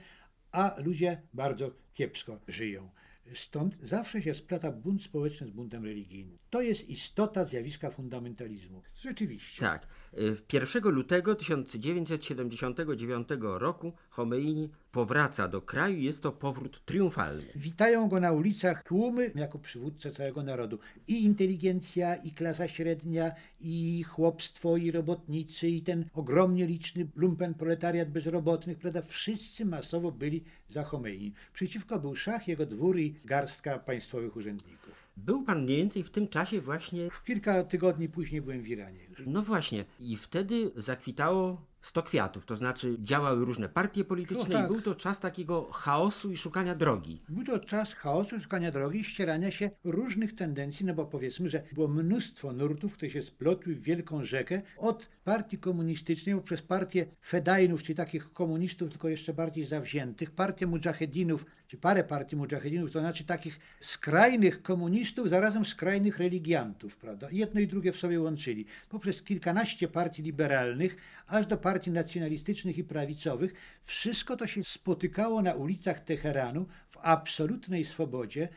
a 0.52 0.74
ludzie 0.78 1.22
bardzo 1.34 1.70
kiepsko 1.94 2.38
żyją. 2.48 2.90
Stąd 3.34 3.76
zawsze 3.82 4.22
się 4.22 4.34
splata 4.34 4.72
bunt 4.72 5.02
społeczny 5.02 5.46
z 5.46 5.50
buntem 5.50 5.84
religijnym. 5.84 6.38
To 6.50 6.62
jest 6.62 6.88
istota 6.88 7.44
zjawiska 7.44 7.90
fundamentalizmu. 7.90 8.82
Rzeczywiście. 8.96 9.60
Tak. 9.60 9.86
Y, 10.18 10.36
1 10.52 10.82
lutego 10.82 11.34
1979 11.34 13.28
roku 13.40 13.92
Chomeini 14.10 14.70
powraca 14.92 15.48
do 15.48 15.62
kraju. 15.62 15.98
Jest 15.98 16.22
to 16.22 16.32
powrót 16.32 16.84
triumfalny. 16.84 17.46
Witają 17.56 18.08
go 18.08 18.20
na 18.20 18.32
ulicach 18.32 18.82
tłumy 18.82 19.32
jako 19.34 19.58
przywódcę 19.58 20.10
całego 20.10 20.42
narodu. 20.42 20.78
I 21.08 21.24
inteligencja, 21.24 22.16
i 22.16 22.30
klasa 22.30 22.68
średnia, 22.68 23.32
i 23.60 24.02
chłopstwo, 24.02 24.76
i 24.76 24.90
robotnicy, 24.90 25.68
i 25.68 25.82
ten 25.82 26.04
ogromnie 26.14 26.66
liczny 26.66 27.06
lumpen 27.16 27.54
proletariat 27.54 28.10
bezrobotnych, 28.10 28.78
prawda? 28.78 29.02
Wszyscy 29.02 29.64
masowo 29.64 30.12
byli 30.12 30.44
za 30.68 30.84
Chomeini. 30.84 31.32
Przeciwko 31.52 31.98
był 31.98 32.16
szach, 32.16 32.48
jego 32.48 32.66
dwór 32.66 32.98
i 32.98 33.14
garstka 33.24 33.78
państwowych 33.78 34.36
urzędników. 34.36 35.08
Był 35.16 35.42
pan 35.42 35.62
mniej 35.62 35.76
więcej 35.76 36.02
w 36.02 36.10
tym 36.10 36.28
czasie 36.28 36.60
właśnie. 36.60 37.08
Kilka 37.24 37.64
tygodni 37.64 38.08
później 38.08 38.42
byłem 38.42 38.60
w 38.60 38.68
Iranie 38.68 39.04
już. 39.04 39.26
No 39.26 39.42
właśnie, 39.42 39.84
i 40.00 40.16
wtedy 40.16 40.70
zakwitało 40.76 41.67
sto 41.80 42.02
kwiatów, 42.02 42.46
to 42.46 42.56
znaczy 42.56 42.96
działały 42.98 43.44
różne 43.44 43.68
partie 43.68 44.04
polityczne 44.04 44.44
No 44.48 44.48
i 44.48 44.52
tak. 44.52 44.68
był 44.68 44.80
to 44.80 44.94
czas 44.94 45.20
takiego 45.20 45.72
chaosu 45.72 46.32
i 46.32 46.36
szukania 46.36 46.74
drogi. 46.74 47.22
Był 47.28 47.44
to 47.44 47.58
czas 47.60 47.94
chaosu, 47.94 48.40
szukania 48.40 48.70
drogi, 48.70 49.04
ścierania 49.04 49.50
się 49.50 49.70
różnych 49.84 50.34
tendencji, 50.34 50.86
no 50.86 50.94
bo 50.94 51.06
powiedzmy, 51.06 51.48
że 51.48 51.62
było 51.72 51.88
mnóstwo 51.88 52.52
nurtów, 52.52 52.94
które 52.94 53.10
się 53.10 53.22
splotły 53.22 53.74
w 53.74 53.82
wielką 53.82 54.24
rzekę, 54.24 54.62
od 54.76 55.08
partii 55.24 55.58
komunistycznej, 55.58 56.34
poprzez 56.34 56.62
partię 56.62 57.06
fedajnów, 57.22 57.82
czyli 57.82 57.96
takich 57.96 58.32
komunistów, 58.32 58.90
tylko 58.90 59.08
jeszcze 59.08 59.34
bardziej 59.34 59.64
zawziętych, 59.64 60.30
partię 60.30 60.66
mujahedinów, 60.66 61.46
czy 61.66 61.76
parę 61.76 62.04
partii 62.04 62.36
mujahedinów, 62.36 62.92
to 62.92 63.00
znaczy 63.00 63.24
takich 63.24 63.60
skrajnych 63.80 64.62
komunistów, 64.62 65.28
zarazem 65.28 65.64
skrajnych 65.64 66.18
religiantów, 66.18 66.96
prawda? 66.96 67.28
Jedno 67.32 67.60
i 67.60 67.66
drugie 67.66 67.92
w 67.92 67.96
sobie 67.96 68.20
łączyli. 68.20 68.66
Poprzez 68.88 69.22
kilkanaście 69.22 69.88
partii 69.88 70.22
liberalnych, 70.22 70.96
aż 71.26 71.46
do 71.46 71.56
partii 71.56 71.67
nacjonalistycznych 71.86 72.78
i 72.78 72.84
prawicowych, 72.84 73.54
wszystko 73.82 74.36
to 74.36 74.46
się 74.46 74.64
spotykało 74.64 75.42
na 75.42 75.54
ulicach 75.54 76.00
Teheranu 76.00 76.66
w 76.88 76.98
absolutnej 77.02 77.84
swobodzie, 77.84 78.48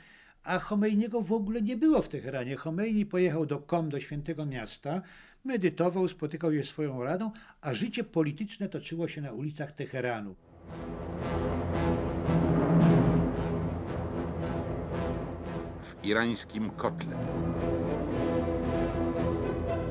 a 0.43 0.59
Chomeiniego 0.59 1.21
w 1.21 1.31
ogóle 1.31 1.61
nie 1.61 1.77
było 1.77 2.01
w 2.01 2.09
Teheranie. 2.09 2.55
Chomeini 2.55 3.05
pojechał 3.05 3.45
do 3.45 3.59
Kom, 3.59 3.89
do 3.89 3.99
świętego 3.99 4.45
miasta, 4.45 5.01
medytował, 5.43 6.07
spotykał 6.07 6.51
je 6.53 6.63
swoją 6.63 7.03
radą, 7.03 7.31
a 7.61 7.73
życie 7.73 8.03
polityczne 8.03 8.69
toczyło 8.69 9.07
się 9.07 9.21
na 9.21 9.31
ulicach 9.31 9.71
Teheranu. 9.71 10.35
w 15.81 16.05
irańskim 16.05 16.69
kotle. 16.69 17.17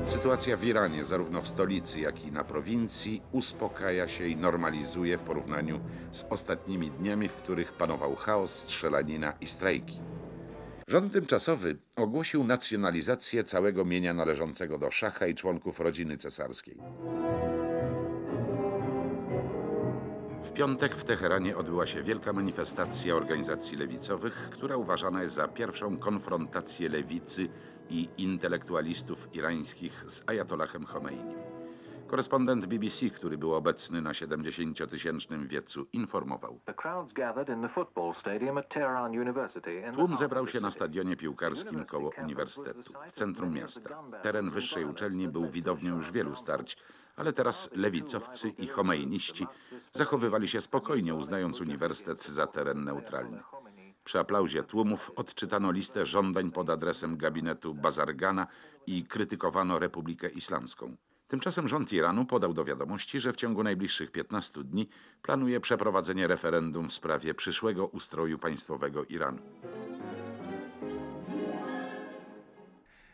Sytuacja 0.05 0.57
w 0.57 0.65
Iranie, 0.65 1.03
zarówno 1.03 1.41
w 1.41 1.47
stolicy, 1.47 1.99
jak 1.99 2.25
i 2.25 2.31
na 2.31 2.43
prowincji, 2.43 3.21
uspokaja 3.31 4.07
się 4.07 4.27
i 4.27 4.35
normalizuje 4.35 5.17
w 5.17 5.23
porównaniu 5.23 5.79
z 6.11 6.25
ostatnimi 6.29 6.91
dniami, 6.91 7.27
w 7.27 7.35
których 7.35 7.73
panował 7.73 8.15
chaos, 8.15 8.55
strzelanina 8.55 9.33
i 9.41 9.47
strajki. 9.47 9.99
Rząd 10.87 11.13
tymczasowy 11.13 11.77
ogłosił 11.95 12.43
nacjonalizację 12.43 13.43
całego 13.43 13.85
mienia 13.85 14.13
należącego 14.13 14.77
do 14.77 14.91
szacha 14.91 15.27
i 15.27 15.35
członków 15.35 15.79
rodziny 15.79 16.17
cesarskiej. 16.17 16.77
W 20.51 20.53
piątek 20.53 20.95
w 20.95 21.03
Teheranie 21.03 21.57
odbyła 21.57 21.85
się 21.87 22.03
wielka 22.03 22.33
manifestacja 22.33 23.15
organizacji 23.15 23.77
lewicowych, 23.77 24.49
która 24.51 24.77
uważana 24.77 25.21
jest 25.21 25.35
za 25.35 25.47
pierwszą 25.47 25.97
konfrontację 25.97 26.89
lewicy 26.89 27.49
i 27.89 28.09
intelektualistów 28.17 29.35
irańskich 29.35 30.03
z 30.07 30.29
Ayatollahem 30.29 30.85
Khomeinim. 30.85 31.37
Korespondent 32.07 32.65
BBC, 32.65 33.09
który 33.09 33.37
był 33.37 33.53
obecny 33.53 34.01
na 34.01 34.11
70-tysięcznym 34.11 35.47
wiecu, 35.47 35.87
informował. 35.93 36.59
Tłum 39.93 40.15
zebrał 40.15 40.47
się 40.47 40.59
na 40.59 40.71
stadionie 40.71 41.15
piłkarskim 41.15 41.85
koło 41.85 42.11
uniwersytetu, 42.23 42.93
w 43.07 43.11
centrum 43.11 43.53
miasta. 43.53 43.89
Teren 44.21 44.49
wyższej 44.49 44.85
uczelni 44.85 45.27
był 45.27 45.45
widownią 45.45 45.95
już 45.95 46.11
wielu 46.11 46.35
starć, 46.35 46.77
ale 47.21 47.33
teraz 47.33 47.69
lewicowcy 47.75 48.49
i 48.49 48.67
homeiniści 48.67 49.47
zachowywali 49.93 50.47
się 50.47 50.61
spokojnie, 50.61 51.15
uznając 51.15 51.61
uniwersytet 51.61 52.25
za 52.27 52.47
teren 52.47 52.83
neutralny. 52.83 53.41
Przy 54.03 54.19
aplauzie 54.19 54.63
tłumów 54.63 55.11
odczytano 55.15 55.71
listę 55.71 56.05
żądań 56.05 56.51
pod 56.51 56.69
adresem 56.69 57.17
gabinetu 57.17 57.73
Bazargana 57.73 58.47
i 58.87 59.03
krytykowano 59.03 59.79
Republikę 59.79 60.29
Islamską. 60.29 60.95
Tymczasem 61.27 61.67
rząd 61.67 61.93
Iranu 61.93 62.25
podał 62.25 62.53
do 62.53 62.65
wiadomości, 62.65 63.19
że 63.19 63.33
w 63.33 63.37
ciągu 63.37 63.63
najbliższych 63.63 64.11
15 64.11 64.63
dni 64.63 64.89
planuje 65.21 65.59
przeprowadzenie 65.59 66.27
referendum 66.27 66.89
w 66.89 66.93
sprawie 66.93 67.33
przyszłego 67.33 67.87
ustroju 67.87 68.39
państwowego 68.39 69.03
Iranu. 69.03 69.41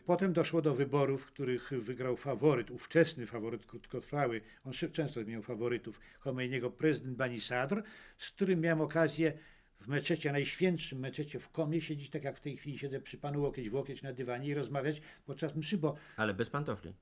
Potem 0.08 0.32
doszło 0.32 0.62
do 0.62 0.74
wyborów, 0.74 1.22
w 1.22 1.26
których 1.26 1.70
wygrał 1.70 2.16
faworyt, 2.16 2.70
ówczesny 2.70 3.26
faworyt 3.26 3.66
krótkotrwały. 3.66 4.40
On 4.64 4.72
często 4.72 5.24
miał 5.24 5.42
faworytów 5.42 6.00
Chomeiniego, 6.18 6.70
prezydent 6.70 7.16
Bani 7.16 7.40
Sadr, 7.40 7.82
z 8.18 8.30
którym 8.30 8.60
miałem 8.60 8.80
okazję 8.80 9.32
w 9.80 9.88
meczecie, 9.88 10.32
najświętszym 10.32 10.98
meczecie 10.98 11.38
w 11.38 11.48
Komie 11.48 11.80
siedzieć, 11.80 12.10
tak 12.10 12.24
jak 12.24 12.36
w 12.36 12.40
tej 12.40 12.56
chwili 12.56 12.78
siedzę 12.78 13.00
przy 13.00 13.18
panu 13.18 13.42
łokieć 13.42 13.70
w 13.70 13.74
łokieć 13.74 14.02
na 14.02 14.12
dywanie 14.12 14.48
i 14.48 14.54
rozmawiać 14.54 15.00
podczas 15.26 15.56
mszy, 15.56 15.78
bo 15.78 15.94
Ale 16.16 16.34
bez 16.34 16.50
pantofli. 16.50 16.94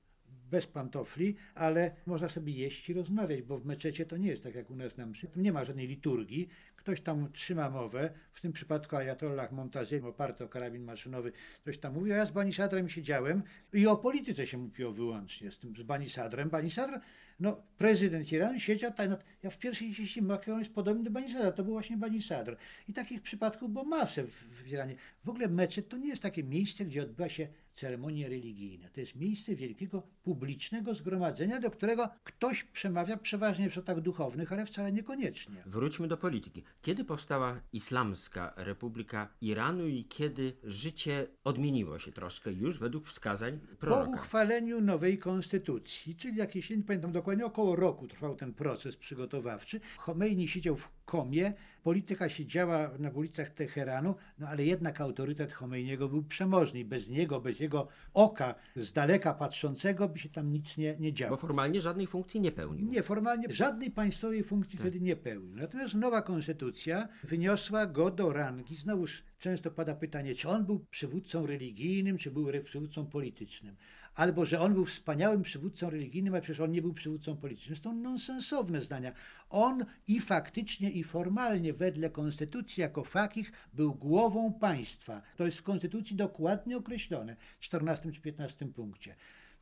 Bez 0.51 0.67
pantofli, 0.67 1.35
ale 1.55 1.91
można 2.05 2.29
sobie 2.29 2.53
jeść 2.53 2.89
i 2.89 2.93
rozmawiać, 2.93 3.41
bo 3.41 3.59
w 3.59 3.65
meczecie 3.65 4.05
to 4.05 4.17
nie 4.17 4.29
jest 4.29 4.43
tak 4.43 4.55
jak 4.55 4.69
u 4.69 4.75
nas 4.75 4.97
na 4.97 5.05
mszy. 5.05 5.27
Nie 5.35 5.53
ma 5.53 5.63
żadnej 5.63 5.87
liturgii. 5.87 6.47
Ktoś 6.75 7.01
tam 7.01 7.31
trzyma 7.31 7.69
mowę, 7.69 8.09
w 8.31 8.41
tym 8.41 8.53
przypadku 8.53 8.95
Ayatollah 8.95 9.51
Montazir, 9.51 10.05
oparty 10.05 10.43
o 10.43 10.47
karabin 10.47 10.83
maszynowy, 10.83 11.31
ktoś 11.61 11.77
tam 11.77 11.93
mówi, 11.93 12.11
a 12.11 12.15
ja 12.15 12.25
z 12.25 12.31
Bani 12.31 12.53
Sadrem 12.53 12.89
siedziałem 12.89 13.43
i 13.73 13.87
o 13.87 13.97
polityce 13.97 14.47
się 14.47 14.57
mówiło 14.57 14.91
wyłącznie 14.91 15.51
z 15.51 15.59
tym, 15.59 15.75
z 15.75 15.83
Bani 15.83 16.09
Sadrem. 16.09 16.49
Bani 16.49 16.69
Sadr, 16.69 16.99
no 17.39 17.63
prezydent 17.77 18.31
Iranu 18.31 18.59
siedział 18.59 18.91
tak, 18.93 19.09
no, 19.09 19.17
ja 19.43 19.49
w 19.49 19.57
pierwszej 19.57 19.95
części 19.95 20.21
Macron 20.21 20.59
jest 20.59 20.73
podobny 20.73 21.03
do 21.03 21.11
Bani 21.11 21.31
Sadra, 21.31 21.51
to 21.51 21.63
był 21.63 21.73
właśnie 21.73 21.97
Bani 21.97 22.21
Sadr. 22.21 22.55
I 22.87 22.93
takich 22.93 23.21
przypadków 23.21 23.71
było 23.71 23.85
masę 23.85 24.23
w, 24.23 24.31
w 24.31 24.67
Iranie. 24.67 24.95
W 25.23 25.29
ogóle 25.29 25.47
meczet 25.47 25.89
to 25.89 25.97
nie 25.97 26.09
jest 26.09 26.21
takie 26.21 26.43
miejsce, 26.43 26.85
gdzie 26.85 27.01
odbywa 27.01 27.29
się 27.29 27.47
ceremonie 27.77 28.29
religijne. 28.29 28.89
To 28.89 28.99
jest 28.99 29.15
miejsce 29.15 29.55
wielkiego 29.55 30.03
publicznego 30.23 30.95
zgromadzenia, 30.95 31.59
do 31.59 31.71
którego 31.71 32.09
ktoś 32.23 32.63
przemawia 32.63 33.17
przeważnie 33.17 33.69
w 33.69 33.73
rzutach 33.73 34.01
duchownych, 34.01 34.53
ale 34.53 34.65
wcale 34.65 34.91
niekoniecznie. 34.91 35.63
Wróćmy 35.65 36.07
do 36.07 36.17
polityki. 36.17 36.63
Kiedy 36.81 37.03
powstała 37.03 37.61
Islamska 37.73 38.53
Republika 38.55 39.29
Iranu 39.41 39.87
i 39.87 40.05
kiedy 40.05 40.53
życie 40.63 41.27
odmieniło 41.43 41.99
się 41.99 42.11
troszkę 42.11 42.53
już 42.53 42.79
według 42.79 43.07
wskazań 43.07 43.59
Po 43.59 43.77
proroka? 43.77 44.09
uchwaleniu 44.11 44.81
nowej 44.81 45.17
konstytucji, 45.17 46.15
czyli 46.15 46.37
jakieś, 46.37 46.69
nie 46.69 46.83
pamiętam 46.83 47.11
dokładnie, 47.11 47.45
około 47.45 47.75
roku 47.75 48.07
trwał 48.07 48.35
ten 48.35 48.53
proces 48.53 48.95
przygotowawczy. 48.95 49.79
Khomeini 49.97 50.47
siedział 50.47 50.75
w 50.75 50.96
komie, 51.07 51.53
polityka 51.83 52.29
się 52.29 52.45
działa 52.45 52.91
na 52.99 53.09
ulicach 53.09 53.49
Teheranu, 53.49 54.15
no 54.39 54.47
ale 54.47 54.65
jednak 54.65 55.01
autorytet 55.01 55.53
Khomeiniego 55.53 56.09
był 56.09 56.23
przemożny. 56.23 56.85
Bez 56.85 57.09
niego, 57.09 57.41
bez 57.41 57.59
jego 57.59 57.87
oka 58.13 58.55
z 58.75 58.91
daleka 58.91 59.33
patrzącego 59.33 60.09
by 60.09 60.19
się 60.19 60.29
tam 60.29 60.51
nic 60.51 60.77
nie, 60.77 60.95
nie 60.99 61.13
działo. 61.13 61.35
Bo 61.35 61.41
formalnie 61.41 61.81
żadnej 61.81 62.07
funkcji 62.07 62.41
nie 62.41 62.51
pełnił. 62.51 62.87
Nie, 62.87 63.03
formalnie 63.03 63.45
żadnej 63.49 63.91
państwowej 63.91 64.43
funkcji 64.43 64.79
wtedy 64.79 65.01
nie 65.01 65.15
pełnił. 65.15 65.55
Natomiast 65.55 65.95
nowa 65.95 66.21
konstytucja 66.21 67.07
wyniosła 67.23 67.85
go 67.85 68.11
do 68.11 68.33
rangi. 68.33 68.75
Znowuż 68.75 69.23
często 69.39 69.71
pada 69.71 69.95
pytanie, 69.95 70.35
czy 70.35 70.49
on 70.49 70.65
był 70.65 70.79
przywódcą 70.79 71.45
religijnym, 71.45 72.17
czy 72.17 72.31
był 72.31 72.47
przywódcą 72.63 73.05
politycznym. 73.05 73.75
Albo, 74.17 74.45
że 74.45 74.59
on 74.59 74.73
był 74.73 74.85
wspaniałym 74.85 75.41
przywódcą 75.41 75.89
religijnym, 75.89 76.35
a 76.35 76.41
przecież 76.41 76.59
on 76.59 76.71
nie 76.71 76.81
był 76.81 76.93
przywódcą 76.93 77.37
politycznym. 77.37 77.77
To 77.77 77.83
są 77.83 77.93
nonsensowne 77.93 78.81
zdania. 78.81 79.11
On 79.49 79.85
i 80.07 80.19
faktycznie, 80.19 80.91
i 80.91 81.03
formalnie 81.03 81.73
wedle 81.73 82.09
konstytucji 82.09 82.81
jako 82.81 83.03
fakich 83.03 83.51
był 83.73 83.95
głową 83.95 84.53
państwa. 84.53 85.21
To 85.35 85.45
jest 85.45 85.57
w 85.57 85.63
konstytucji 85.63 86.15
dokładnie 86.15 86.77
określone 86.77 87.35
w 87.59 87.63
14 87.63 88.11
czy 88.11 88.21
15 88.21 88.65
punkcie. 88.65 89.15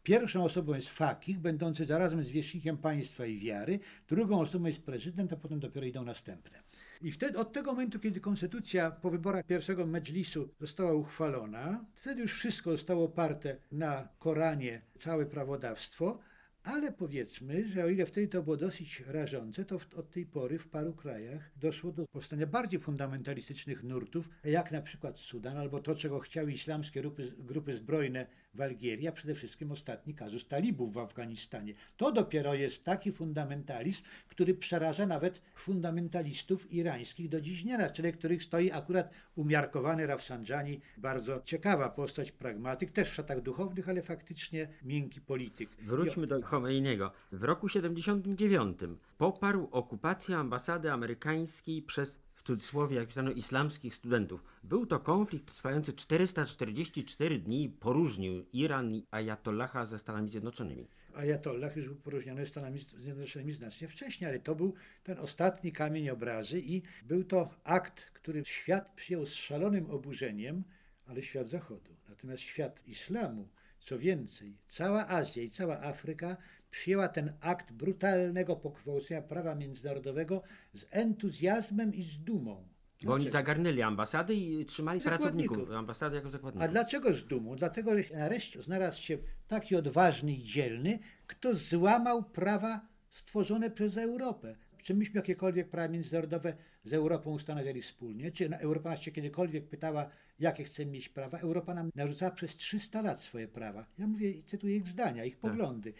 Pierwszą 0.05 0.43
osobą 0.43 0.73
jest 0.73 0.89
fakich, 0.89 1.39
będący 1.39 1.85
zarazem 1.85 2.23
zwierzchnikiem 2.23 2.77
państwa 2.77 3.25
i 3.25 3.37
wiary. 3.37 3.79
Drugą 4.07 4.39
osobą 4.41 4.65
jest 4.65 4.81
prezydent, 4.81 5.33
a 5.33 5.35
potem 5.35 5.59
dopiero 5.59 5.85
idą 5.85 6.03
następne. 6.03 6.59
I 7.01 7.11
wtedy, 7.11 7.37
od 7.37 7.53
tego 7.53 7.71
momentu, 7.71 7.99
kiedy 7.99 8.19
konstytucja 8.19 8.91
po 8.91 9.09
wyborach 9.09 9.45
pierwszego 9.45 9.85
medżlisu 9.85 10.49
została 10.59 10.93
uchwalona, 10.93 11.85
wtedy 11.95 12.21
już 12.21 12.33
wszystko 12.33 12.71
zostało 12.71 13.05
oparte 13.05 13.57
na 13.71 14.07
Koranie, 14.19 14.81
całe 14.99 15.25
prawodawstwo, 15.25 16.19
ale 16.63 16.91
powiedzmy, 16.91 17.67
że 17.67 17.83
o 17.83 17.89
ile 17.89 18.05
wtedy 18.05 18.27
to 18.27 18.43
było 18.43 18.57
dosyć 18.57 19.03
rażące, 19.07 19.65
to 19.65 19.79
od 19.95 20.11
tej 20.11 20.25
pory 20.25 20.59
w 20.59 20.67
paru 20.67 20.93
krajach 20.93 21.51
doszło 21.55 21.91
do 21.91 22.05
powstania 22.07 22.47
bardziej 22.47 22.79
fundamentalistycznych 22.79 23.83
nurtów, 23.83 24.29
jak 24.43 24.71
na 24.71 24.81
przykład 24.81 25.19
Sudan, 25.19 25.57
albo 25.57 25.79
to, 25.79 25.95
czego 25.95 26.19
chciały 26.19 26.51
islamskie 26.51 27.01
grupy, 27.01 27.33
grupy 27.37 27.73
zbrojne 27.73 28.27
w 28.55 28.61
Algierii, 28.61 29.07
a 29.07 29.11
przede 29.11 29.35
wszystkim 29.35 29.71
ostatni 29.71 30.13
kazus 30.13 30.47
talibów 30.47 30.93
w 30.93 30.97
Afganistanie. 30.97 31.73
To 31.97 32.11
dopiero 32.11 32.53
jest 32.53 32.83
taki 32.83 33.11
fundamentalizm, 33.11 34.03
który 34.27 34.53
przeraża 34.53 35.05
nawet 35.05 35.41
fundamentalistów 35.55 36.73
irańskich 36.73 37.29
do 37.29 37.41
dziś 37.41 37.63
dnia, 37.63 37.77
na 37.77 37.89
czele 37.89 38.11
których 38.11 38.43
stoi 38.43 38.71
akurat 38.71 39.09
umiarkowany 39.35 40.07
Rafsanjani, 40.07 40.81
bardzo 40.97 41.41
ciekawa 41.41 41.89
postać, 41.89 42.31
pragmatyk, 42.31 42.91
też 42.91 43.09
w 43.09 43.13
szatach 43.13 43.41
duchownych, 43.41 43.89
ale 43.89 44.01
faktycznie 44.01 44.67
miękki 44.83 45.21
polityk. 45.21 45.69
Wróćmy 45.79 46.27
do 46.27 46.41
Khomeiniego. 46.41 47.11
W 47.31 47.43
roku 47.43 47.69
79 47.69 48.79
poparł 49.17 49.67
okupację 49.71 50.37
ambasady 50.37 50.91
amerykańskiej 50.91 51.81
przez 51.81 52.24
cudzysłowie, 52.45 52.95
jak 52.95 53.07
pisano, 53.07 53.31
islamskich 53.31 53.95
studentów. 53.95 54.43
Był 54.63 54.85
to 54.85 54.99
konflikt 54.99 55.53
trwający 55.53 55.93
444 55.93 57.39
dni 57.39 57.69
poróżnił 57.69 58.45
Iran 58.53 58.93
i 58.93 59.05
Ayatollaha 59.11 59.85
ze 59.85 59.99
Stanami 59.99 60.29
Zjednoczonymi. 60.29 60.87
Ajatollah 61.13 61.75
już 61.75 61.85
był 61.85 61.95
poróżniony 61.95 62.45
Stanami 62.45 62.79
Zjednoczonymi 62.79 63.53
znacznie 63.53 63.87
wcześniej, 63.87 64.29
ale 64.29 64.39
to 64.39 64.55
był 64.55 64.73
ten 65.03 65.19
ostatni 65.19 65.71
kamień 65.71 66.09
obrazy 66.09 66.59
i 66.59 66.81
był 67.03 67.23
to 67.23 67.49
akt, 67.63 68.11
który 68.13 68.45
świat 68.45 68.93
przyjął 68.95 69.25
z 69.25 69.33
szalonym 69.33 69.91
oburzeniem, 69.91 70.63
ale 71.05 71.21
świat 71.21 71.49
Zachodu. 71.49 71.95
Natomiast 72.09 72.43
świat 72.43 72.87
islamu, 72.87 73.49
co 73.79 73.99
więcej, 73.99 74.57
cała 74.67 75.07
Azja 75.07 75.43
i 75.43 75.49
cała 75.49 75.81
Afryka 75.81 76.37
przyjęła 76.75 77.07
ten 77.07 77.33
akt 77.41 77.71
brutalnego 77.71 78.55
pogwałcenia 78.55 79.21
prawa 79.21 79.55
międzynarodowego 79.55 80.41
z 80.73 80.85
entuzjazmem 80.91 81.93
i 81.93 82.03
z 82.03 82.17
dumą. 82.17 82.67
Bo 83.03 83.13
oni 83.13 83.29
zagarnęli 83.29 83.81
ambasady 83.81 84.35
i 84.35 84.65
trzymali 84.65 85.01
pracowników 85.01 85.71
ambasady 85.71 86.15
jako 86.15 86.27
A 86.27 86.31
zakładników. 86.31 86.71
dlaczego 86.71 87.13
z 87.13 87.27
dumą? 87.27 87.55
Dlatego, 87.55 88.03
że 88.03 88.15
nareszcie 88.15 88.63
znalazł 88.63 89.01
się 89.01 89.17
taki 89.47 89.75
odważny 89.75 90.31
i 90.33 90.43
dzielny, 90.43 90.99
kto 91.27 91.55
złamał 91.55 92.23
prawa 92.23 92.81
stworzone 93.09 93.71
przez 93.71 93.97
Europę. 93.97 94.55
Czy 94.85 94.93
myśmy 94.93 95.15
jakiekolwiek 95.15 95.69
prawa 95.69 95.87
międzynarodowe 95.93 96.53
z 96.83 96.93
Europą 96.93 97.31
ustanawiali 97.31 97.81
wspólnie? 97.81 98.31
Czy 98.31 98.57
Europa 98.57 98.89
nas 98.89 99.01
się 99.01 99.11
kiedykolwiek 99.11 99.67
pytała, 99.67 100.09
jakie 100.39 100.63
chcemy 100.63 100.91
mieć 100.91 101.09
prawa? 101.09 101.39
Europa 101.39 101.73
nam 101.73 101.89
narzucała 101.95 102.31
przez 102.31 102.55
300 102.55 103.01
lat 103.01 103.19
swoje 103.19 103.47
prawa. 103.47 103.85
Ja 103.97 104.07
mówię, 104.07 104.43
cytuję 104.43 104.75
ich 104.75 104.87
zdania, 104.87 105.25
ich 105.25 105.37
poglądy. 105.37 105.93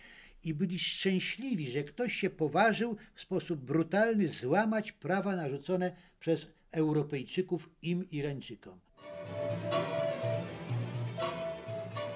I 0.46 0.54
byli 0.54 0.80
szczęśliwi, 0.80 1.70
że 1.72 1.84
ktoś 1.84 2.14
się 2.14 2.30
poważył 2.30 2.98
w 3.14 3.22
sposób 3.22 3.60
brutalny 3.60 4.28
złamać 4.28 4.92
prawa 4.92 5.36
narzucone 5.36 5.96
przez 6.20 6.48
Europejczyków 6.72 7.70
im 7.82 8.10
Irańczykom. 8.10 8.80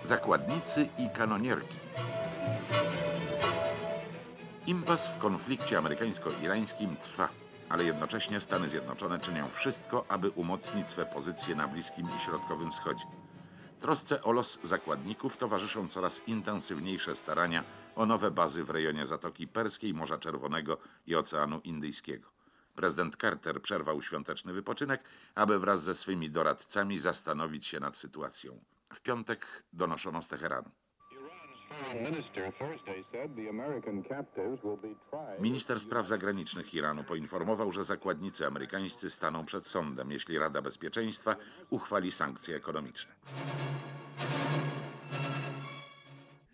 Zakładnicy 0.03 0.87
i 0.97 1.09
kanonierki. 1.09 1.75
Impas 4.67 5.07
w 5.07 5.17
konflikcie 5.17 5.77
amerykańsko-irańskim 5.77 6.95
trwa, 6.95 7.29
ale 7.69 7.83
jednocześnie 7.83 8.39
Stany 8.39 8.69
Zjednoczone 8.69 9.19
czynią 9.19 9.49
wszystko, 9.49 10.05
aby 10.07 10.29
umocnić 10.29 10.87
swe 10.87 11.05
pozycje 11.05 11.55
na 11.55 11.67
Bliskim 11.67 12.05
i 12.17 12.21
Środkowym 12.25 12.71
Wschodzie. 12.71 13.05
Trosce 13.79 14.23
o 14.23 14.31
los 14.31 14.59
zakładników 14.63 15.37
towarzyszą 15.37 15.87
coraz 15.87 16.21
intensywniejsze 16.27 17.15
starania 17.15 17.63
o 17.99 18.05
nowe 18.05 18.31
bazy 18.31 18.63
w 18.63 18.69
rejonie 18.69 19.07
Zatoki 19.07 19.47
Perskiej, 19.47 19.93
Morza 19.93 20.17
Czerwonego 20.17 20.77
i 21.07 21.15
Oceanu 21.15 21.59
Indyjskiego. 21.63 22.29
Prezydent 22.75 23.15
Carter 23.15 23.62
przerwał 23.62 24.01
świąteczny 24.01 24.53
wypoczynek, 24.53 25.03
aby 25.35 25.59
wraz 25.59 25.83
ze 25.83 25.95
swymi 25.95 26.29
doradcami 26.29 26.99
zastanowić 26.99 27.65
się 27.65 27.79
nad 27.79 27.97
sytuacją. 27.97 28.59
W 28.93 29.01
piątek 29.01 29.63
donoszono 29.73 30.21
z 30.21 30.27
Teheranu. 30.27 30.69
Minister 35.39 35.79
spraw 35.79 36.07
zagranicznych 36.07 36.73
Iranu 36.73 37.03
poinformował, 37.03 37.71
że 37.71 37.83
zakładnicy 37.83 38.47
amerykańscy 38.47 39.09
staną 39.09 39.45
przed 39.45 39.67
sądem, 39.67 40.12
jeśli 40.12 40.39
Rada 40.39 40.62
Bezpieczeństwa 40.62 41.35
uchwali 41.69 42.12
sankcje 42.12 42.55
ekonomiczne. 42.55 43.12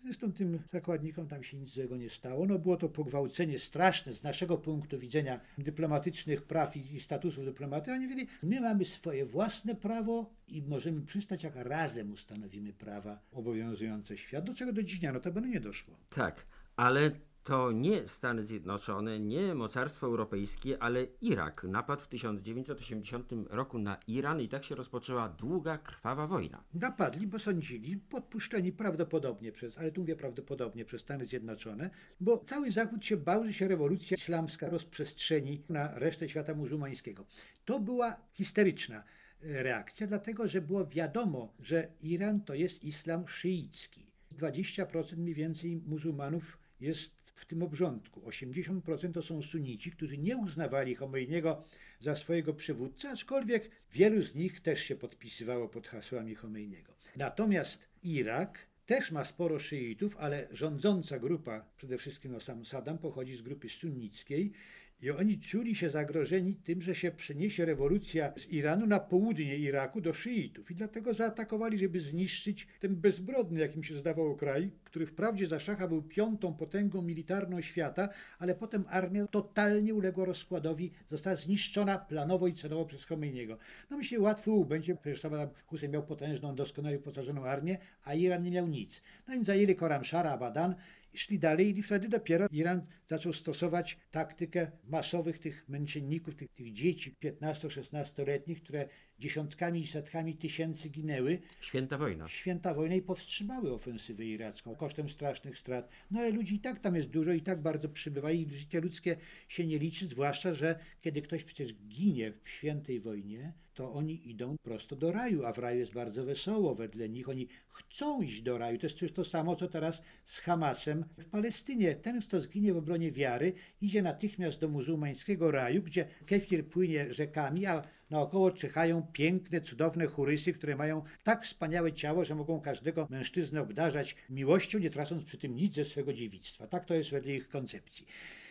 Zresztą 0.06 0.32
tym 0.32 0.58
zakładnikom 0.72 1.28
tam 1.28 1.42
się 1.42 1.56
nic 1.56 1.70
złego 1.70 1.96
nie 1.96 2.10
stało. 2.10 2.46
No 2.46 2.58
było 2.58 2.76
to 2.76 2.88
pogwałcenie 2.88 3.58
straszne 3.58 4.12
z 4.12 4.22
naszego 4.22 4.58
punktu 4.58 4.98
widzenia 4.98 5.40
dyplomatycznych 5.58 6.42
praw 6.42 6.76
i, 6.76 6.94
i 6.94 7.00
statusów 7.00 7.44
dyplomaty. 7.44 7.92
Oni 7.92 8.06
mówili, 8.06 8.26
my 8.42 8.60
mamy 8.60 8.84
swoje 8.84 9.24
własne 9.24 9.74
prawo 9.74 10.30
i 10.48 10.62
możemy 10.62 11.02
przystać, 11.02 11.42
jak 11.42 11.56
razem 11.56 12.12
ustanowimy 12.12 12.72
prawa 12.72 13.18
obowiązujące 13.32 14.16
świat, 14.16 14.44
do 14.44 14.54
czego 14.54 14.72
do 14.72 14.82
dziś 14.82 14.98
dnia 14.98 15.12
notabene 15.12 15.48
nie 15.48 15.60
doszło. 15.60 15.94
Tak, 16.10 16.46
ale 16.76 17.10
to 17.46 17.72
nie 17.72 18.08
Stany 18.08 18.44
Zjednoczone, 18.44 19.20
nie 19.20 19.54
mocarstwo 19.54 20.06
europejskie, 20.06 20.82
ale 20.82 21.06
Irak 21.20 21.64
napadł 21.64 22.02
w 22.02 22.08
1980 22.08 23.32
roku 23.50 23.78
na 23.78 23.98
Iran 24.06 24.40
i 24.40 24.48
tak 24.48 24.64
się 24.64 24.74
rozpoczęła 24.74 25.28
długa, 25.28 25.78
krwawa 25.78 26.26
wojna. 26.26 26.64
Napadli, 26.74 27.26
bo 27.26 27.38
sądzili, 27.38 27.96
podpuszczeni 27.96 28.72
prawdopodobnie 28.72 29.52
przez, 29.52 29.78
ale 29.78 29.92
tu 29.92 30.00
mówię 30.00 30.16
prawdopodobnie 30.16 30.84
przez 30.84 31.00
Stany 31.00 31.26
Zjednoczone, 31.26 31.90
bo 32.20 32.38
cały 32.38 32.70
Zachód 32.70 33.04
się 33.04 33.16
bał, 33.16 33.44
że 33.44 33.52
się 33.52 33.68
rewolucja 33.68 34.16
islamska 34.16 34.68
rozprzestrzeni 34.68 35.62
na 35.68 35.98
resztę 35.98 36.28
świata 36.28 36.54
muzułmańskiego. 36.54 37.26
To 37.64 37.80
była 37.80 38.16
histeryczna 38.32 38.96
e, 39.42 39.62
reakcja, 39.62 40.06
dlatego 40.06 40.48
że 40.48 40.60
było 40.60 40.86
wiadomo, 40.86 41.52
że 41.60 41.88
Iran 42.00 42.40
to 42.40 42.54
jest 42.54 42.84
islam 42.84 43.28
szyicki. 43.28 44.06
20% 44.38 45.16
mniej 45.16 45.34
więcej 45.34 45.76
muzułmanów 45.76 46.58
jest 46.80 47.25
w 47.36 47.44
tym 47.44 47.62
obrządku. 47.62 48.20
80% 48.20 49.12
to 49.12 49.22
są 49.22 49.42
sunici, 49.42 49.90
którzy 49.90 50.18
nie 50.18 50.36
uznawali 50.36 50.94
Chomeiniego 50.94 51.64
za 52.00 52.14
swojego 52.14 52.54
przywódcę, 52.54 53.10
aczkolwiek 53.10 53.70
wielu 53.92 54.22
z 54.22 54.34
nich 54.34 54.60
też 54.60 54.80
się 54.80 54.96
podpisywało 54.96 55.68
pod 55.68 55.88
hasłami 55.88 56.34
Chomeiniego. 56.34 56.92
Natomiast 57.16 57.88
Irak 58.02 58.66
też 58.86 59.10
ma 59.10 59.24
sporo 59.24 59.58
szyitów, 59.58 60.16
ale 60.16 60.48
rządząca 60.50 61.18
grupa, 61.18 61.64
przede 61.76 61.98
wszystkim 61.98 62.32
no 62.32 62.40
sam 62.40 62.64
Saddam, 62.64 62.98
pochodzi 62.98 63.36
z 63.36 63.42
grupy 63.42 63.68
sunnickiej 63.68 64.52
I 65.02 65.10
oni 65.10 65.38
czuli 65.38 65.74
się 65.74 65.90
zagrożeni 65.90 66.54
tym, 66.54 66.82
że 66.82 66.94
się 66.94 67.10
przeniesie 67.10 67.64
rewolucja 67.64 68.32
z 68.36 68.46
Iranu 68.46 68.86
na 68.86 69.00
południe 69.00 69.56
Iraku 69.56 70.00
do 70.00 70.12
szyitów. 70.12 70.70
I 70.70 70.74
dlatego 70.74 71.14
zaatakowali, 71.14 71.78
żeby 71.78 72.00
zniszczyć 72.00 72.66
ten 72.80 72.96
bezbrodny, 72.96 73.60
jakim 73.60 73.82
się 73.82 73.94
zdawało 73.94 74.36
kraj, 74.36 74.70
który 74.84 75.06
wprawdzie 75.06 75.46
za 75.46 75.60
szacha 75.60 75.88
był 75.88 76.02
piątą 76.02 76.54
potęgą 76.54 77.02
militarną 77.02 77.60
świata, 77.60 78.08
ale 78.38 78.54
potem 78.54 78.84
armia 78.88 79.26
totalnie 79.26 79.94
uległa 79.94 80.24
rozkładowi, 80.24 80.92
została 81.08 81.36
zniszczona 81.36 81.98
planowo 81.98 82.46
i 82.48 82.54
celowo 82.54 82.84
przez 82.84 83.04
Khomeiniego. 83.04 83.58
No 83.90 83.96
myślę, 83.96 84.20
łatwy 84.20 84.50
łuk 84.50 84.68
będzie, 84.68 84.94
przecież 84.94 85.20
Saddam 85.20 85.48
Hussein 85.66 85.92
miał 85.92 86.06
potężną, 86.06 86.54
doskonale 86.54 86.96
wyposażoną 86.96 87.44
armię, 87.44 87.78
a 88.04 88.14
Iran 88.14 88.42
nie 88.42 88.50
miał 88.50 88.66
nic. 88.66 89.02
No 89.28 89.34
i 89.34 89.44
zajęli 89.44 89.74
Koramszara, 89.74 90.30
Abadan, 90.30 90.74
szli 91.20 91.38
dalej 91.38 91.78
i 91.78 91.82
wtedy 91.82 92.08
dopiero 92.08 92.46
Iran 92.50 92.86
zaczął 93.10 93.32
stosować 93.32 93.98
taktykę 94.10 94.70
masowych 94.84 95.38
tych 95.38 95.68
męczenników, 95.68 96.34
tych, 96.34 96.48
tych 96.52 96.72
dzieci 96.72 97.14
15-16-letnich, 97.24 98.62
które 98.62 98.88
dziesiątkami 99.18 99.80
i 99.80 99.86
setkami 99.86 100.34
tysięcy 100.34 100.88
ginęły. 100.88 101.38
Święta 101.60 101.98
wojna. 101.98 102.28
Święta 102.28 102.74
wojna 102.74 102.94
i 102.94 103.02
powstrzymały 103.02 103.72
ofensywę 103.72 104.24
iracką 104.24 104.74
kosztem 104.74 105.08
strasznych 105.08 105.58
strat. 105.58 105.88
No 106.10 106.20
ale 106.20 106.30
ludzi 106.30 106.54
i 106.54 106.60
tak 106.60 106.80
tam 106.80 106.96
jest 106.96 107.08
dużo 107.08 107.32
i 107.32 107.40
tak 107.40 107.62
bardzo 107.62 107.88
przybywa 107.88 108.32
i 108.32 108.48
życie 108.50 108.80
ludzkie 108.80 109.16
się 109.48 109.66
nie 109.66 109.78
liczy, 109.78 110.06
zwłaszcza, 110.06 110.54
że 110.54 110.78
kiedy 111.00 111.22
ktoś 111.22 111.44
przecież 111.44 111.74
ginie 111.74 112.32
w 112.42 112.48
świętej 112.48 113.00
wojnie, 113.00 113.52
to 113.76 113.92
oni 113.92 114.30
idą 114.30 114.56
prosto 114.62 114.96
do 114.96 115.12
raju, 115.12 115.44
a 115.44 115.52
w 115.52 115.58
raju 115.58 115.78
jest 115.78 115.92
bardzo 115.92 116.24
wesoło 116.24 116.74
wedle 116.74 117.08
nich. 117.08 117.28
Oni 117.28 117.48
chcą 117.68 118.22
iść 118.22 118.42
do 118.42 118.58
raju. 118.58 118.78
To 118.78 118.86
jest 118.86 119.00
też 119.00 119.12
to 119.12 119.24
samo, 119.24 119.56
co 119.56 119.68
teraz 119.68 120.02
z 120.24 120.38
Hamasem 120.38 121.04
w 121.18 121.24
Palestynie. 121.24 121.94
Ten, 121.94 122.20
kto 122.20 122.40
zginie 122.40 122.72
w 122.72 122.76
obronie 122.76 123.12
wiary, 123.12 123.52
idzie 123.80 124.02
natychmiast 124.02 124.60
do 124.60 124.68
muzułmańskiego 124.68 125.50
raju, 125.50 125.82
gdzie 125.82 126.08
kefir 126.26 126.66
płynie 126.66 127.14
rzekami, 127.14 127.66
a 127.66 127.82
naokoło 128.10 128.50
czyhają 128.50 129.06
piękne, 129.12 129.60
cudowne 129.60 130.06
churysy, 130.06 130.52
które 130.52 130.76
mają 130.76 131.02
tak 131.24 131.44
wspaniałe 131.44 131.92
ciało, 131.92 132.24
że 132.24 132.34
mogą 132.34 132.60
każdego 132.60 133.06
mężczyznę 133.10 133.60
obdarzać 133.60 134.16
miłością, 134.30 134.78
nie 134.78 134.90
tracąc 134.90 135.24
przy 135.24 135.38
tym 135.38 135.56
nic 135.56 135.74
ze 135.74 135.84
swego 135.84 136.12
dziewictwa. 136.12 136.66
Tak 136.66 136.84
to 136.84 136.94
jest 136.94 137.10
wedle 137.10 137.34
ich 137.34 137.48
koncepcji. 137.48 138.06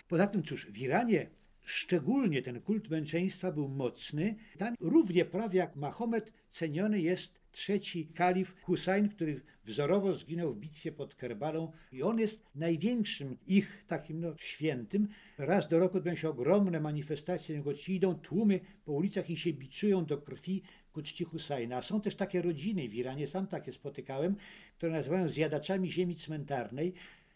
Poza 0.08 0.28
tym, 0.28 0.44
cóż, 0.44 0.66
w 0.66 0.78
Iranie 0.78 1.30
szczególnie 1.66 2.42
ten 2.42 2.62
kult 2.62 2.90
męczeństwa 2.90 3.52
był 3.52 3.68
mocny. 3.68 4.36
Tam 4.58 4.76
równie 4.80 5.26
prawie 5.26 5.60
jak 5.60 5.76
Mahomet 5.76 6.34
ceniony 6.50 7.02
jest 7.02 7.45
trzeci 7.56 8.08
kalif 8.08 8.56
Hussein, 8.62 9.10
który 9.10 9.42
wzorowo 9.66 10.14
zginął 10.14 10.52
w 10.52 10.58
bitwie 10.58 10.92
pod 10.92 11.16
Kerbalą 11.16 11.72
i 11.92 12.04
on 12.04 12.20
jest 12.20 12.46
największym 12.56 13.38
ich 13.48 13.84
takim 13.88 14.20
no, 14.20 14.36
świętym. 14.38 15.08
Raz 15.38 15.70
do 15.70 15.80
roku 15.80 15.98
odbywają 15.98 16.16
się 16.16 16.30
ogromne 16.30 16.80
manifestacje, 16.80 17.56
jego 17.56 17.74
ci 17.74 17.96
idą 17.96 18.16
tłumy 18.16 18.60
po 18.86 18.92
ulicach 18.92 19.30
i 19.30 19.38
się 19.38 19.54
biczują 19.54 20.06
do 20.06 20.18
krwi 20.18 20.62
ku 20.94 21.02
czci 21.02 21.24
Husajna. 21.24 21.78
A 21.78 21.82
są 21.82 22.02
też 22.02 22.16
takie 22.16 22.42
rodziny 22.42 22.90
w 22.90 22.94
Iranie, 22.94 23.28
sam 23.28 23.48
takie 23.48 23.72
spotykałem, 23.72 24.36
które 24.78 24.92
nazywają 24.92 25.30
zjadaczami 25.30 25.92
ziemi 25.92 26.16
cmentarnej. 26.16 26.94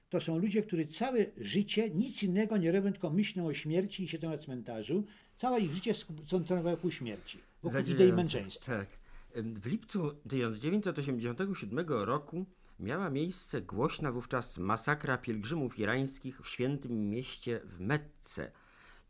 To 0.10 0.21
są 0.21 0.38
ludzie, 0.38 0.63
którzy 0.63 0.86
całe 0.86 1.25
życie 1.38 1.89
nic 1.89 2.23
innego 2.23 2.58
nie 2.58 2.71
robią, 2.71 2.91
tylko 2.91 3.10
myślą 3.10 3.45
o 3.45 3.53
śmierci 3.53 4.03
i 4.03 4.08
siedzą 4.08 4.29
na 4.29 4.38
cmentarzu. 4.38 5.03
Całe 5.36 5.60
ich 5.60 5.73
życie 5.73 5.93
skoncentrowało 5.93 6.77
ku 6.77 6.91
śmierci, 6.91 7.38
wokół 7.63 7.79
idei 7.79 8.13
męczeństwa. 8.13 8.77
Tak. 8.77 8.99
W 9.36 9.65
lipcu 9.65 10.12
1987 10.30 11.86
roku 11.89 12.46
miała 12.80 13.10
miejsce 13.10 13.62
głośna 13.62 14.12
wówczas 14.12 14.58
masakra 14.58 15.18
pielgrzymów 15.18 15.80
irańskich 15.80 16.42
w 16.42 16.48
świętym 16.48 17.10
mieście 17.10 17.62
w 17.63 17.80
Mecce. 17.80 18.52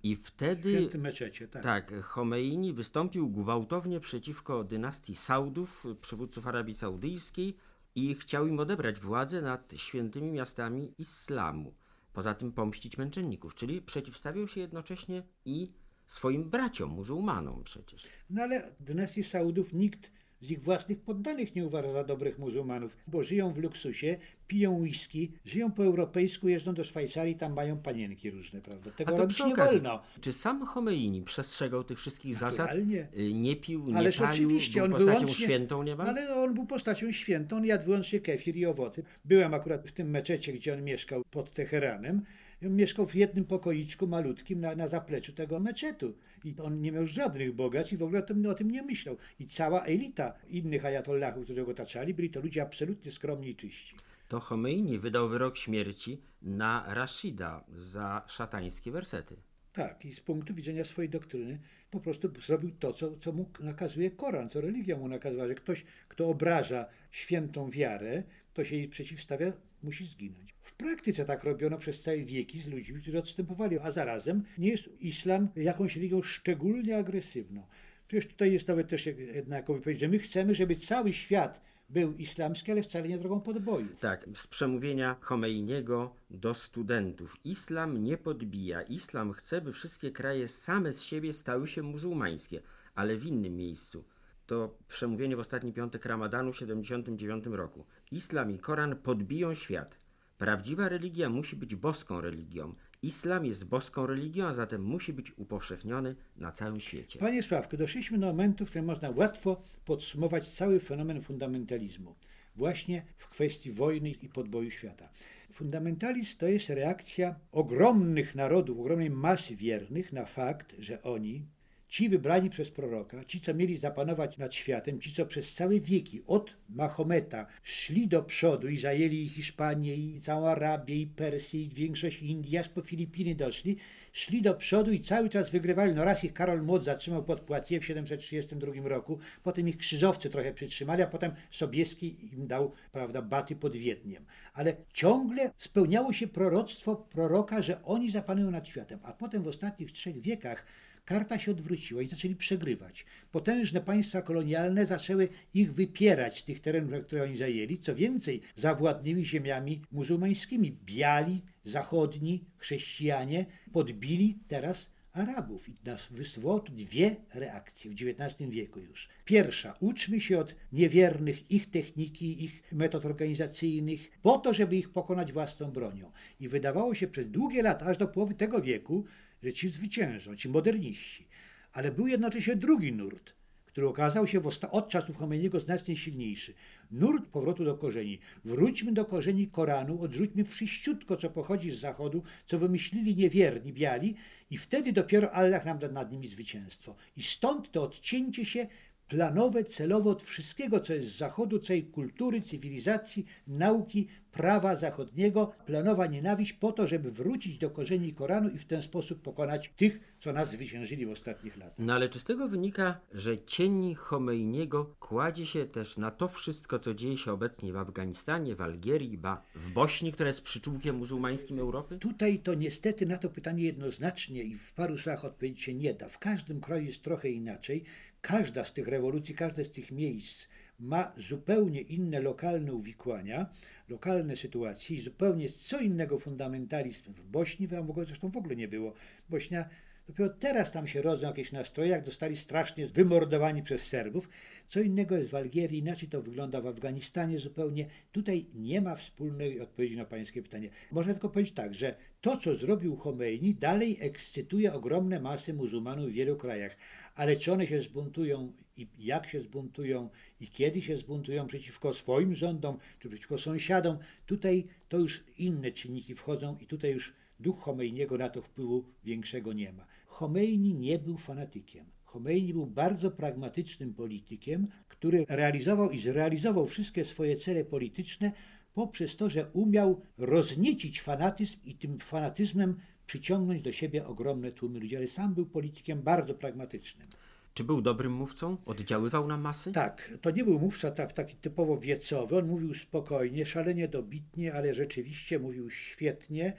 I 0.03 0.15
W 0.15 0.25
wtedy 0.27 0.71
świętym 0.71 1.01
meczecie, 1.01 1.47
tak. 1.47 1.63
tak, 1.63 2.01
Chomeini 2.01 2.73
wystąpił 2.73 3.29
gwałtownie 3.29 3.99
przeciwko 3.99 4.63
dynastii 4.63 5.15
Saudów, 5.15 5.86
przywódców 6.01 6.47
Arabii 6.47 6.73
Saudyjskiej 6.75 7.55
i 7.95 8.15
chciał 8.15 8.47
im 8.47 8.60
odebrać 8.60 8.99
władzę 8.99 9.41
nad 9.41 9.73
świętymi 9.75 10.32
miastami 10.32 10.93
islamu. 10.97 11.73
Poza 12.13 12.34
tym 12.34 12.51
pomścić 12.51 12.97
męczenników, 12.97 13.55
czyli 13.55 13.82
przeciwstawiał 13.82 14.47
się 14.47 14.62
jednocześnie 14.62 15.23
i 15.45 15.73
swoim 16.09 16.43
braciom, 16.49 16.89
muzułmanom 16.89 17.63
przecież. 17.63 18.03
No 18.29 18.41
ale 18.43 18.71
w 18.79 18.83
dynastii 18.83 19.23
Saudów 19.23 19.73
nikt 19.73 20.11
z 20.41 20.51
ich 20.51 20.63
własnych 20.63 20.99
poddanych 21.01 21.55
nie 21.55 21.65
uważa 21.65 21.91
za 21.93 22.03
dobrych 22.03 22.39
muzułmanów, 22.39 22.97
bo 23.07 23.23
żyją 23.23 23.53
w 23.53 23.57
luksusie, 23.57 24.17
piją 24.47 24.73
whisky, 24.79 25.31
żyją 25.45 25.71
po 25.71 25.83
europejsku, 25.83 26.49
jeżdżą 26.49 26.73
do 26.73 26.83
Szwajcarii, 26.83 27.35
tam 27.35 27.53
mają 27.53 27.77
panienki 27.77 28.29
różne, 28.31 28.61
prawda? 28.61 28.91
Tego 28.91 29.09
A 29.11 29.15
to 29.15 29.21
robić 29.21 29.39
nie 29.45 29.55
wolno. 29.55 30.01
czy 30.21 30.33
sam 30.33 30.65
Chomeini 30.65 31.21
przestrzegał 31.21 31.83
tych 31.83 31.99
wszystkich 31.99 32.35
zasad? 32.35 32.57
Naturalnie. 32.57 33.07
Y, 33.17 33.33
Nie 33.33 33.55
pił, 33.55 33.85
nie 33.89 33.97
Ależ 33.97 34.17
palił, 34.17 34.47
oczywiście, 34.49 34.73
był 34.73 34.85
on 34.85 34.91
postacią 34.91 35.19
wyłącznie... 35.19 35.45
świętą 35.45 35.83
niemal? 35.83 36.07
Ale 36.09 36.35
on 36.35 36.53
był 36.53 36.65
postacią 36.65 37.11
świętą, 37.11 37.57
on 37.57 37.65
jadł 37.65 37.85
wyłącznie 37.85 38.19
kefir 38.19 38.55
i 38.57 38.65
owoce. 38.65 39.01
Byłem 39.25 39.53
akurat 39.53 39.87
w 39.87 39.91
tym 39.91 40.09
meczecie, 40.09 40.53
gdzie 40.53 40.73
on 40.73 40.83
mieszkał 40.83 41.21
pod 41.31 41.53
Teheranem. 41.53 42.21
I 42.61 42.67
On 42.67 42.75
mieszkał 42.75 43.05
w 43.05 43.15
jednym 43.15 43.45
pokoiczku 43.45 44.07
malutkim 44.07 44.59
na, 44.59 44.75
na 44.75 44.87
zapleczu 44.87 45.33
tego 45.33 45.59
meczetu. 45.59 46.13
I 46.43 46.55
on 46.61 46.81
nie 46.81 46.91
miał 46.91 47.05
żadnych 47.05 47.53
bogactw 47.53 47.93
i 47.93 47.97
w 47.97 48.03
ogóle 48.03 48.19
o 48.19 48.21
tym, 48.21 48.45
o 48.45 48.53
tym 48.53 48.71
nie 48.71 48.83
myślał. 48.83 49.17
I 49.39 49.47
cała 49.47 49.83
elita 49.83 50.33
innych 50.47 50.85
ajatollahów, 50.85 51.43
którzy 51.43 51.65
go 51.65 51.71
otaczali, 51.71 52.13
byli 52.13 52.29
to 52.29 52.41
ludzie 52.41 52.61
absolutnie 52.61 53.11
skromni 53.11 53.49
i 53.49 53.55
czyści. 53.55 53.95
To 54.27 54.39
Chomeini 54.39 54.99
wydał 54.99 55.29
wyrok 55.29 55.57
śmierci 55.57 56.21
na 56.41 56.85
Rashida 56.87 57.63
za 57.75 58.25
szatańskie 58.27 58.91
wersety. 58.91 59.35
Tak, 59.73 60.05
i 60.05 60.13
z 60.13 60.19
punktu 60.19 60.53
widzenia 60.53 60.83
swojej 60.83 61.09
doktryny 61.09 61.59
po 61.91 61.99
prostu 61.99 62.29
zrobił 62.41 62.71
to, 62.79 62.93
co, 62.93 63.17
co 63.17 63.31
mu 63.31 63.49
nakazuje 63.59 64.11
Koran, 64.11 64.49
co 64.49 64.61
religia 64.61 64.97
mu 64.97 65.07
nakazała, 65.07 65.47
że 65.47 65.55
ktoś, 65.55 65.85
kto 66.07 66.27
obraża 66.27 66.85
świętą 67.11 67.69
wiarę, 67.69 68.23
kto 68.53 68.63
się 68.63 68.75
jej 68.75 68.87
przeciwstawia, 68.87 69.53
musi 69.83 70.05
zginąć. 70.05 70.55
W 70.61 70.73
praktyce 70.73 71.25
tak 71.25 71.43
robiono 71.43 71.77
przez 71.77 72.01
całe 72.01 72.17
wieki 72.17 72.59
z 72.59 72.67
ludźmi, 72.67 73.01
którzy 73.01 73.19
odstępowali, 73.19 73.79
a 73.79 73.91
zarazem 73.91 74.43
nie 74.57 74.69
jest 74.69 74.89
islam 75.01 75.47
jakąś 75.55 75.95
religią 75.95 76.21
szczególnie 76.21 76.97
agresywną. 76.97 77.63
Już 78.11 78.27
tutaj 78.27 78.53
jest 78.53 78.67
nawet 78.67 78.87
też 78.87 79.05
jedna 79.05 79.61
wypowiedź, 79.61 79.99
że 79.99 80.07
my 80.07 80.19
chcemy, 80.19 80.55
żeby 80.55 80.75
cały 80.75 81.13
świat 81.13 81.61
był 81.89 82.13
islamski, 82.13 82.71
ale 82.71 82.83
wcale 82.83 83.07
nie 83.07 83.17
drogą 83.17 83.41
podboju. 83.41 83.87
Tak, 83.99 84.25
z 84.35 84.47
przemówienia 84.47 85.15
Chomeiniego 85.21 86.15
do 86.29 86.53
studentów. 86.53 87.37
Islam 87.45 88.03
nie 88.03 88.17
podbija. 88.17 88.81
Islam 88.81 89.33
chce, 89.33 89.61
by 89.61 89.73
wszystkie 89.73 90.11
kraje 90.11 90.47
same 90.47 90.93
z 90.93 91.03
siebie 91.03 91.33
stały 91.33 91.67
się 91.67 91.83
muzułmańskie, 91.83 92.61
ale 92.95 93.17
w 93.17 93.25
innym 93.25 93.55
miejscu. 93.57 94.03
To 94.49 94.75
przemówienie 94.88 95.35
w 95.35 95.39
ostatni 95.39 95.73
piątek 95.73 96.05
Ramadanu 96.05 96.53
w 96.53 96.57
79 96.57 97.45
roku. 97.45 97.85
Islam 98.12 98.51
i 98.51 98.59
Koran 98.59 98.95
podbiją 98.95 99.53
świat. 99.53 99.99
Prawdziwa 100.38 100.89
religia 100.89 101.29
musi 101.29 101.55
być 101.55 101.75
boską 101.75 102.21
religią. 102.21 102.73
Islam 103.01 103.45
jest 103.45 103.65
boską 103.65 104.07
religią, 104.07 104.45
a 104.45 104.53
zatem 104.53 104.83
musi 104.83 105.13
być 105.13 105.38
upowszechniony 105.38 106.15
na 106.35 106.51
całym 106.51 106.79
świecie. 106.79 107.19
Panie 107.19 107.43
Sławku, 107.43 107.77
doszliśmy 107.77 108.17
do 108.17 108.27
momentu, 108.27 108.65
w 108.65 108.69
którym 108.69 108.85
można 108.85 109.09
łatwo 109.09 109.62
podsumować 109.85 110.53
cały 110.53 110.79
fenomen 110.79 111.21
fundamentalizmu. 111.21 112.15
Właśnie 112.55 113.05
w 113.17 113.29
kwestii 113.29 113.71
wojny 113.71 114.12
i 114.12 114.29
podboju 114.29 114.71
świata. 114.71 115.09
Fundamentalizm 115.51 116.38
to 116.38 116.47
jest 116.47 116.69
reakcja 116.69 117.35
ogromnych 117.51 118.35
narodów, 118.35 118.79
ogromnej 118.79 119.09
masy 119.09 119.55
wiernych 119.55 120.13
na 120.13 120.25
fakt, 120.25 120.75
że 120.79 121.03
oni, 121.03 121.45
ci 121.89 122.10
wybrani 122.10 122.49
przez 122.49 122.71
proroka, 122.71 123.25
ci, 123.25 123.41
co 123.41 123.54
mieli 123.54 123.78
zapanować 123.78 124.38
nad 124.38 124.54
światem, 124.54 124.99
ci, 124.99 125.13
co 125.13 125.25
przez 125.25 125.54
całe 125.54 125.80
wieki 125.80 126.21
od 126.28 126.56
Mahometa 126.69 127.47
szli 127.63 128.08
do 128.08 128.23
przodu 128.23 128.67
i 128.67 128.78
zajęli 128.78 129.30
Hiszpanię, 129.30 129.95
i 129.95 130.21
całą 130.21 130.47
Arabię, 130.47 130.95
i 130.95 131.08
Persję, 131.08 131.62
i 131.62 131.69
większość 131.69 132.21
Indii, 132.21 132.58
aż 132.58 132.69
po 132.69 132.82
Filipiny 132.82 133.36
doszli, 133.36 133.78
szli 134.12 134.41
do 134.41 134.54
przodu 134.54 134.91
i 134.91 135.02
cały 135.02 135.30
czas 135.30 135.49
wygrywali. 135.49 135.93
No 135.93 136.06
raz 136.06 136.23
ich 136.23 136.34
Karol 136.34 136.63
Młot 136.63 136.84
zatrzymał 136.84 137.23
pod 137.23 137.41
Poitiers 137.41 137.84
w 137.84 137.88
732 137.88 138.89
roku, 138.89 139.19
potem 139.43 139.67
ich 139.67 139.78
krzyżowcy 139.78 140.30
trochę 140.30 140.54
przytrzymali, 140.54 141.02
a 141.04 141.08
potem 141.08 141.32
Sobieski 141.52 142.30
im 142.34 142.47
dał, 142.47 142.71
prawda, 142.91 143.21
baty 143.21 143.56
pod 143.56 143.75
Wiedniem. 143.75 144.25
Ale 144.54 144.75
ciągle 144.93 145.52
spełniało 145.58 146.13
się 146.13 146.28
proroctwo 146.28 146.95
proroka, 146.95 147.62
że 147.62 147.84
oni 147.84 148.12
zapanują 148.12 148.52
nad 148.52 148.67
światem. 148.67 148.99
A 149.04 149.13
potem 149.13 149.43
w 149.43 149.47
ostatnich 149.47 149.91
trzech 149.91 150.21
wiekach 150.21 150.65
karta 151.09 151.39
się 151.39 151.51
odwróciła 151.51 152.01
i 152.01 152.07
zaczęli 152.07 152.35
przegrywać. 152.35 153.05
Potężne 153.31 153.81
państwa 153.81 154.21
kolonialne 154.21 154.85
zaczęły 154.85 155.29
ich 155.53 155.73
wypierać 155.73 156.39
z 156.39 156.43
tych 156.43 156.59
terenów, 156.59 157.05
które 157.05 157.23
oni 157.23 157.35
zajęli. 157.35 157.77
Co 157.77 157.95
więcej, 157.95 158.41
zawładnęli 158.55 159.25
ziemiami 159.25 159.81
muzułmańskimi. 159.91 160.71
Biali, 160.71 161.41
zachodni, 161.63 162.45
chrześcijanie 162.57 163.45
podbili 163.73 164.39
teraz 164.47 164.89
Arabów. 165.13 165.69
I 165.69 165.75
wywołało 166.11 166.59
tu 166.59 166.73
dwie 166.73 167.15
reakcje 167.33 167.91
w 167.91 167.93
XIX 167.93 168.49
wieku 168.49 168.79
już. 168.79 169.09
Pierwsza, 169.25 169.77
uczmy 169.79 170.19
się 170.19 170.39
od 170.39 170.55
niewiernych 170.71 171.51
ich 171.51 171.69
techniki, 171.69 172.43
ich 172.43 172.63
metod 172.71 173.05
organizacyjnych, 173.05 174.11
po 174.21 174.37
to, 174.37 174.53
żeby 174.53 174.75
ich 174.75 174.89
pokonać 174.89 175.33
własną 175.33 175.71
bronią. 175.71 176.11
I 176.39 176.47
wydawało 176.47 176.95
się 176.95 177.07
przez 177.07 177.29
długie 177.29 177.63
lata, 177.63 177.85
aż 177.85 177.97
do 177.97 178.07
połowy 178.07 178.33
tego 178.33 178.61
wieku, 178.61 179.05
że 179.43 179.54
ci 179.54 179.69
zwyciężą, 179.69 180.36
ci 180.36 180.49
moderniści. 180.49 181.28
Ale 181.73 181.91
był 181.91 182.08
jednocześnie 182.08 182.56
drugi 182.56 182.93
nurt, 182.93 183.34
który 183.65 183.88
okazał 183.88 184.28
się 184.28 184.41
od 184.71 184.89
czasów 184.89 185.17
Chomejniego 185.17 185.60
znacznie 185.60 185.95
silniejszy. 185.95 186.54
Nurt 186.91 187.25
powrotu 187.25 187.65
do 187.65 187.78
korzeni. 187.78 188.19
Wróćmy 188.45 188.91
do 188.93 189.06
korzeni 189.06 189.47
Koranu, 189.47 190.02
odrzućmy 190.02 190.43
wszyściutko, 190.43 191.17
co 191.17 191.30
pochodzi 191.30 191.71
z 191.71 191.80
zachodu, 191.80 192.23
co 192.45 192.60
wymyślili 192.60 193.15
niewierni, 193.15 193.73
biali 193.73 194.15
i 194.49 194.58
wtedy 194.58 194.93
dopiero 194.93 195.32
Allah 195.32 195.65
nam 195.65 195.80
da 195.80 195.88
nad 195.88 196.12
nimi 196.12 196.28
zwycięstwo. 196.28 196.95
I 197.17 197.23
stąd 197.23 197.71
to 197.71 197.84
odcięcie 197.84 198.45
się 198.45 198.67
planowe, 199.09 199.63
celowo 199.63 200.09
od 200.09 200.23
wszystkiego, 200.23 200.79
co 200.79 200.93
jest 200.93 201.09
z 201.09 201.17
zachodu, 201.17 201.59
całej 201.59 201.83
kultury, 201.83 202.41
cywilizacji, 202.41 203.25
nauki, 203.47 204.07
prawa 204.31 204.75
zachodniego, 204.75 205.51
planowa 205.65 206.07
nienawiść 206.07 206.53
po 206.53 206.71
to, 206.71 206.87
żeby 206.87 207.11
wrócić 207.11 207.57
do 207.57 207.69
korzeni 207.69 208.13
Koranu 208.13 208.49
i 208.49 208.57
w 208.57 208.65
ten 208.65 208.81
sposób 208.81 209.21
pokonać 209.21 209.73
tych, 209.77 209.99
co 210.19 210.33
nas 210.33 210.51
zwyciężyli 210.51 211.05
w 211.05 211.09
ostatnich 211.09 211.57
latach. 211.57 211.79
No 211.79 211.93
ale 211.93 212.09
czy 212.09 212.19
z 212.19 212.23
tego 212.23 212.47
wynika, 212.47 212.99
że 213.13 213.39
cień 213.39 213.95
Chomeiniego 213.95 214.95
kładzie 214.99 215.45
się 215.45 215.65
też 215.65 215.97
na 215.97 216.11
to 216.11 216.27
wszystko, 216.27 216.79
co 216.79 216.93
dzieje 216.93 217.17
się 217.17 217.31
obecnie 217.31 217.73
w 217.73 217.77
Afganistanie, 217.77 218.55
w 218.55 218.61
Algierii, 218.61 219.17
ba 219.17 219.43
w 219.55 219.71
Bośni, 219.71 220.11
która 220.11 220.27
jest 220.27 220.41
przyczółkiem 220.41 220.95
muzułmańskim 220.95 221.59
Europy? 221.59 221.97
Tutaj 221.97 222.39
to 222.39 222.53
niestety 222.53 223.05
na 223.05 223.17
to 223.17 223.29
pytanie 223.29 223.63
jednoznacznie 223.63 224.43
i 224.43 224.55
w 224.55 224.73
paru 224.73 224.97
słowach 224.97 225.25
odpowiedzieć 225.25 225.61
się 225.61 225.73
nie 225.73 225.93
da. 225.93 226.09
W 226.09 226.19
każdym 226.19 226.61
kraju 226.61 226.85
jest 226.85 227.03
trochę 227.03 227.29
inaczej. 227.29 227.83
Każda 228.21 228.65
z 228.65 228.73
tych 228.73 228.88
rewolucji, 228.88 229.36
każde 229.36 229.65
z 229.65 229.71
tych 229.71 229.91
miejsc 229.91 230.47
ma 230.79 231.13
zupełnie 231.17 231.82
inne 231.82 232.19
lokalne 232.19 232.73
uwikłania, 232.73 233.49
lokalne 233.89 234.36
sytuacje 234.36 234.97
i 234.97 235.01
zupełnie 235.01 235.49
co 235.49 235.79
innego 235.79 236.19
fundamentalizm 236.19 237.13
w 237.13 237.23
Bośni, 237.23 237.67
w 237.67 237.73
ogóle 237.73 238.05
zresztą 238.05 238.29
w 238.32 238.38
ogóle 238.38 238.55
nie 238.55 238.67
było. 238.67 238.93
Bośnia 239.29 239.69
Dopiero 240.09 240.29
teraz 240.29 240.71
tam 240.71 240.87
się 240.87 241.01
rodzą 241.01 241.27
jakieś 241.27 241.51
nastroje, 241.51 241.89
jak 241.89 242.05
zostali 242.05 242.37
strasznie 242.37 242.87
wymordowani 242.87 243.63
przez 243.63 243.81
Serbów. 243.81 244.29
Co 244.67 244.79
innego 244.79 245.17
jest 245.17 245.31
w 245.31 245.35
Algierii, 245.35 245.79
inaczej 245.79 246.09
to 246.09 246.21
wygląda 246.21 246.61
w 246.61 246.67
Afganistanie 246.67 247.39
zupełnie. 247.39 247.85
Tutaj 248.11 248.45
nie 248.53 248.81
ma 248.81 248.95
wspólnej 248.95 249.61
odpowiedzi 249.61 249.97
na 249.97 250.05
pańskie 250.05 250.41
pytanie. 250.41 250.69
Można 250.91 251.13
tylko 251.13 251.29
powiedzieć 251.29 251.53
tak, 251.53 251.73
że 251.73 251.95
to, 252.21 252.37
co 252.37 252.55
zrobił 252.55 252.97
Khomeini, 252.97 253.55
dalej 253.55 253.97
ekscytuje 253.99 254.73
ogromne 254.73 255.19
masy 255.19 255.53
muzułmanów 255.53 256.09
w 256.09 256.13
wielu 256.13 256.35
krajach. 256.35 256.77
Ale 257.15 257.37
czy 257.37 257.53
one 257.53 257.67
się 257.67 257.81
zbuntują 257.81 258.53
i 258.77 258.87
jak 258.97 259.27
się 259.27 259.41
zbuntują 259.41 260.09
i 260.39 260.47
kiedy 260.47 260.81
się 260.81 260.97
zbuntują 260.97 261.47
przeciwko 261.47 261.93
swoim 261.93 262.35
rządom 262.35 262.77
czy 262.99 263.09
przeciwko 263.09 263.37
sąsiadom, 263.37 263.97
tutaj 264.25 264.67
to 264.87 264.97
już 264.97 265.23
inne 265.37 265.71
czynniki 265.71 266.15
wchodzą 266.15 266.57
i 266.57 266.65
tutaj 266.65 266.91
już 266.91 267.13
duch 267.39 267.59
Chomeiniego 267.59 268.17
na 268.17 268.29
to 268.29 268.41
wpływu 268.41 268.85
większego 269.03 269.53
nie 269.53 269.73
ma. 269.73 269.85
Chomeini 270.19 270.73
nie 270.75 270.99
był 270.99 271.17
fanatykiem. 271.17 271.86
Chomeini 272.03 272.53
był 272.53 272.67
bardzo 272.67 273.12
pragmatycznym 273.12 273.93
politykiem, 273.93 274.67
który 274.88 275.25
realizował 275.29 275.91
i 275.91 275.99
zrealizował 275.99 276.65
wszystkie 276.65 277.05
swoje 277.05 277.36
cele 277.38 277.65
polityczne 277.65 278.32
poprzez 278.73 279.15
to, 279.15 279.29
że 279.29 279.49
umiał 279.53 280.01
rozniecić 280.17 281.01
fanatyzm 281.01 281.58
i 281.63 281.75
tym 281.75 281.99
fanatyzmem 281.99 282.75
przyciągnąć 283.05 283.62
do 283.62 283.71
siebie 283.71 284.08
ogromne 284.08 284.51
tłumy 284.51 284.79
ludzi, 284.79 284.95
ale 284.95 285.08
sam 285.08 285.34
był 285.34 285.45
politykiem 285.45 286.01
bardzo 286.01 286.34
pragmatycznym. 286.34 287.08
Czy 287.53 287.63
był 287.63 287.82
dobrym 287.82 288.13
mówcą? 288.13 288.58
Oddziaływał 288.65 289.27
na 289.27 289.38
masy? 289.38 289.71
Tak, 289.71 290.12
to 290.21 290.32
nie 290.32 290.43
był 290.43 290.60
mówca 290.60 290.91
tak, 290.91 291.13
taki 291.13 291.36
typowo 291.36 291.77
wiecowy, 291.77 292.38
on 292.38 292.47
mówił 292.47 292.73
spokojnie, 292.73 293.45
szalenie 293.45 293.88
dobitnie, 293.88 294.53
ale 294.53 294.73
rzeczywiście 294.73 295.39
mówił 295.39 295.69
świetnie 295.69 296.53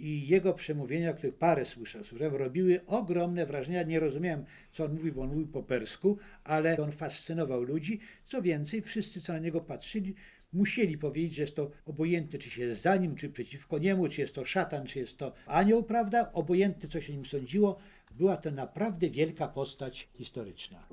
i 0.00 0.28
jego 0.28 0.54
przemówienia, 0.54 1.12
których 1.12 1.34
parę 1.34 1.64
słyszałem, 1.64 2.04
słyszałem, 2.04 2.34
robiły 2.34 2.80
ogromne 2.86 3.46
wrażenie. 3.46 3.84
Nie 3.84 4.00
rozumiałem, 4.00 4.44
co 4.72 4.84
on 4.84 4.92
mówił, 4.92 5.14
bo 5.14 5.22
on 5.22 5.28
mówił 5.28 5.48
po 5.48 5.62
persku, 5.62 6.18
ale 6.44 6.78
on 6.78 6.92
fascynował 6.92 7.62
ludzi. 7.62 8.00
Co 8.24 8.42
więcej, 8.42 8.82
wszyscy, 8.82 9.20
co 9.20 9.32
na 9.32 9.38
niego 9.38 9.60
patrzyli, 9.60 10.14
musieli 10.52 10.98
powiedzieć, 10.98 11.34
że 11.34 11.42
jest 11.42 11.56
to 11.56 11.70
obojętne, 11.86 12.38
czy 12.38 12.50
się 12.50 12.62
jest 12.62 12.82
za 12.82 12.96
nim, 12.96 13.14
czy 13.14 13.30
przeciwko 13.30 13.78
niemu, 13.78 14.08
czy 14.08 14.20
jest 14.20 14.34
to 14.34 14.44
szatan, 14.44 14.86
czy 14.86 14.98
jest 14.98 15.18
to 15.18 15.32
anioł, 15.46 15.82
prawda? 15.82 16.32
Obojętne, 16.32 16.88
co 16.88 17.00
się 17.00 17.12
nim 17.12 17.26
sądziło. 17.26 17.78
Była 18.10 18.36
to 18.36 18.50
naprawdę 18.50 19.10
wielka 19.10 19.48
postać 19.48 20.08
historyczna. 20.14 20.88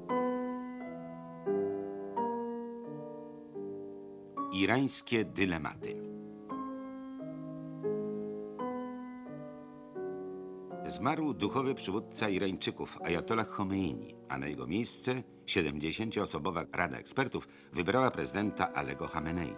Irańskie 4.53 5.25
dylematy. 5.25 6.16
Zmarł 10.88 11.34
duchowy 11.34 11.76
przywódca 11.76 12.30
Irańczyków, 12.30 12.97
Ayatollah 13.04 13.47
Khomeini, 13.47 14.15
a 14.30 14.38
na 14.38 14.47
jego 14.47 14.67
miejsce 14.67 15.23
70-osobowa 15.45 16.65
Rada 16.73 16.97
Ekspertów 16.97 17.47
wybrała 17.73 18.12
prezydenta 18.12 18.73
Alego 18.73 19.08
Khamenei. 19.08 19.56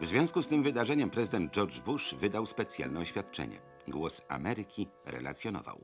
W 0.00 0.06
związku 0.06 0.42
z 0.42 0.46
tym 0.46 0.62
wydarzeniem 0.62 1.10
prezydent 1.10 1.52
George 1.52 1.80
Bush 1.80 2.14
wydał 2.14 2.46
specjalne 2.46 3.00
oświadczenie. 3.00 3.60
Głos 3.90 4.22
Ameryki 4.28 4.88
relacjonował. 5.06 5.80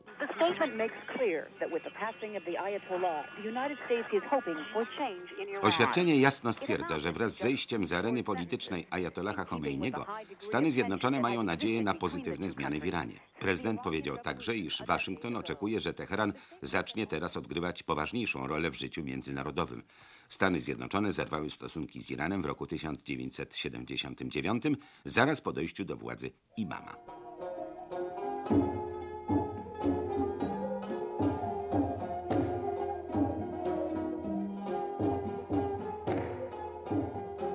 Oświadczenie 5.62 6.16
jasno 6.16 6.52
stwierdza, 6.52 6.98
że 6.98 7.12
wraz 7.12 7.32
z 7.32 7.38
zejściem 7.38 7.86
z 7.86 7.92
areny 7.92 8.24
politycznej 8.24 8.86
Ayatollaha 8.90 9.44
Khomeiniego 9.44 10.06
Stany 10.38 10.70
Zjednoczone 10.70 11.20
mają 11.20 11.42
nadzieję 11.42 11.82
na 11.82 11.94
pozytywne 11.94 12.50
zmiany 12.50 12.80
w 12.80 12.86
Iranie. 12.86 13.20
Prezydent 13.40 13.80
powiedział 13.80 14.18
także, 14.18 14.56
iż 14.56 14.82
Waszyngton 14.86 15.36
oczekuje, 15.36 15.80
że 15.80 15.94
Teheran 15.94 16.32
zacznie 16.62 17.06
teraz 17.06 17.36
odgrywać 17.36 17.82
poważniejszą 17.82 18.46
rolę 18.46 18.70
w 18.70 18.74
życiu 18.74 19.04
międzynarodowym. 19.04 19.82
Stany 20.28 20.60
Zjednoczone 20.60 21.12
zerwały 21.12 21.50
stosunki 21.50 22.02
z 22.02 22.10
Iranem 22.10 22.42
w 22.42 22.46
roku 22.46 22.66
1979, 22.66 24.64
zaraz 25.04 25.40
po 25.40 25.52
dojściu 25.52 25.84
do 25.84 25.96
władzy 25.96 26.30
imama. 26.56 27.23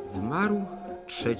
Zmarł 0.03 0.65
3 1.09 1.35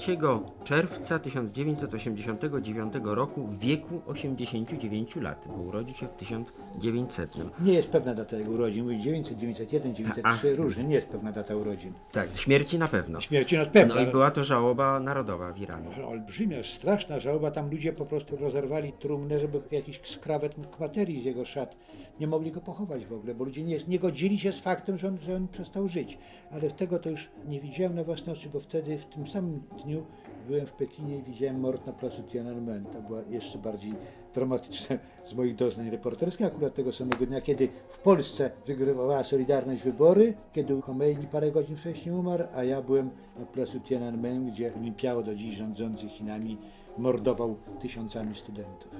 czerwca 0.64 1.18
1989 1.18 2.92
roku 3.02 3.46
w 3.46 3.58
wieku 3.58 4.00
89 4.06 5.16
lat, 5.16 5.48
bo 5.56 5.62
urodził 5.62 5.94
się 5.94 6.06
w 6.06 6.12
1900. 6.12 7.36
Nie 7.60 7.72
jest 7.72 7.88
pewna 7.88 8.14
data 8.14 8.36
jego 8.36 8.50
urodzin. 8.50 8.84
Mówi 8.84 8.98
900, 9.00 9.38
901, 9.38 9.94
903, 9.94 10.56
różnie. 10.56 10.84
Nie 10.84 10.94
jest 10.94 11.08
pewna 11.08 11.32
data 11.32 11.56
urodzin. 11.56 11.92
Tak, 12.12 12.36
śmierci 12.36 12.78
na 12.78 12.88
pewno. 12.88 13.20
Śmierci 13.20 13.56
nas 13.56 13.68
pewna. 13.68 13.94
No 13.94 14.00
i 14.00 14.06
była 14.06 14.30
to 14.30 14.44
żałoba 14.44 15.00
narodowa 15.00 15.52
w 15.52 15.58
Iranie. 15.58 16.04
Olbrzymia, 16.06 16.62
straszna 16.62 17.20
żałoba. 17.20 17.50
Tam 17.50 17.70
ludzie 17.70 17.92
po 17.92 18.06
prostu 18.06 18.36
rozerwali 18.36 18.92
trumnę, 18.92 19.38
żeby 19.38 19.60
jakiś 19.70 20.00
skrawet 20.04 20.58
mógł 20.58 20.80
materii 20.80 21.22
z 21.22 21.24
jego 21.24 21.44
szat. 21.44 21.76
Nie 22.20 22.26
mogli 22.26 22.52
go 22.52 22.60
pochować 22.60 23.06
w 23.06 23.12
ogóle, 23.12 23.34
bo 23.34 23.44
ludzie 23.44 23.62
nie, 23.62 23.78
nie 23.88 23.98
godzili 23.98 24.38
się 24.38 24.52
z 24.52 24.60
faktem, 24.60 24.98
że 24.98 25.08
on, 25.08 25.18
że 25.18 25.36
on 25.36 25.48
przestał 25.48 25.88
żyć. 25.88 26.18
Ale 26.52 26.70
tego 26.70 26.98
to 26.98 27.10
już 27.10 27.28
nie 27.48 27.60
widziałem 27.60 27.94
na 27.94 28.04
własne 28.04 28.32
oczy, 28.32 28.48
bo 28.48 28.60
wtedy 28.60 28.98
w 28.98 29.04
tym 29.04 29.26
samym 29.26 29.59
dniu 29.84 30.06
byłem 30.46 30.66
w 30.66 30.72
Pekinie 30.72 31.16
i 31.16 31.22
widziałem 31.22 31.60
mord 31.60 31.86
na 31.86 31.92
placu 31.92 32.22
Tiananmen. 32.22 32.84
To 32.84 33.02
była 33.02 33.22
jeszcze 33.30 33.58
bardziej 33.58 33.94
dramatyczne 34.34 34.98
z 35.24 35.34
moich 35.34 35.54
doznań 35.54 35.90
reporterskich. 35.90 36.46
Akurat 36.46 36.74
tego 36.74 36.92
samego 36.92 37.26
dnia, 37.26 37.40
kiedy 37.40 37.68
w 37.88 37.98
Polsce 37.98 38.50
wygrywała 38.66 39.24
Solidarność 39.24 39.82
wybory, 39.82 40.34
kiedy 40.52 40.82
Khomeini 40.82 41.26
parę 41.26 41.50
godzin 41.50 41.76
wcześniej 41.76 42.14
umarł, 42.14 42.44
a 42.54 42.64
ja 42.64 42.82
byłem 42.82 43.10
na 43.38 43.46
placu 43.46 43.80
Tiananmen, 43.80 44.46
gdzie 44.46 44.74
Olimpiało 44.74 45.22
do 45.22 45.34
dziś 45.34 45.54
rządzący 45.54 46.08
Chinami 46.08 46.58
mordował 46.98 47.56
tysiącami 47.80 48.34
studentów. 48.34 48.92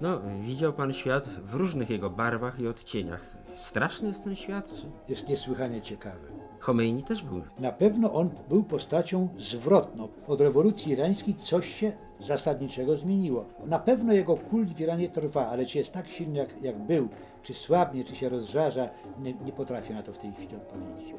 No, 0.00 0.20
widział 0.40 0.72
pan 0.72 0.92
świat 0.92 1.28
w 1.28 1.54
różnych 1.54 1.90
jego 1.90 2.10
barwach 2.10 2.60
i 2.60 2.66
odcieniach. 2.66 3.36
Straszny 3.56 4.08
jest 4.08 4.24
ten 4.24 4.36
świat, 4.36 4.70
czy? 4.74 4.86
Jest 5.08 5.28
niesłychanie 5.28 5.80
ciekawy. 5.80 6.28
Khomeini 6.60 7.02
też 7.02 7.22
był. 7.22 7.42
Na 7.58 7.72
pewno 7.72 8.12
on 8.12 8.30
był 8.48 8.64
postacią 8.64 9.28
zwrotną. 9.38 10.08
Od 10.26 10.40
rewolucji 10.40 10.92
irańskiej 10.92 11.34
coś 11.34 11.74
się 11.74 11.92
zasadniczego 12.20 12.96
zmieniło. 12.96 13.44
Na 13.66 13.78
pewno 13.78 14.12
jego 14.12 14.36
kult 14.36 14.72
w 14.72 14.80
Iranie 14.80 15.08
trwa, 15.08 15.48
ale 15.48 15.66
czy 15.66 15.78
jest 15.78 15.92
tak 15.92 16.08
silny 16.08 16.38
jak, 16.38 16.62
jak 16.62 16.78
był, 16.78 17.08
czy 17.42 17.54
słabnie, 17.54 18.04
czy 18.04 18.14
się 18.14 18.28
rozżarza, 18.28 18.88
nie, 19.22 19.34
nie 19.34 19.52
potrafię 19.52 19.94
na 19.94 20.02
to 20.02 20.12
w 20.12 20.18
tej 20.18 20.32
chwili 20.32 20.56
odpowiedzieć. 20.56 21.14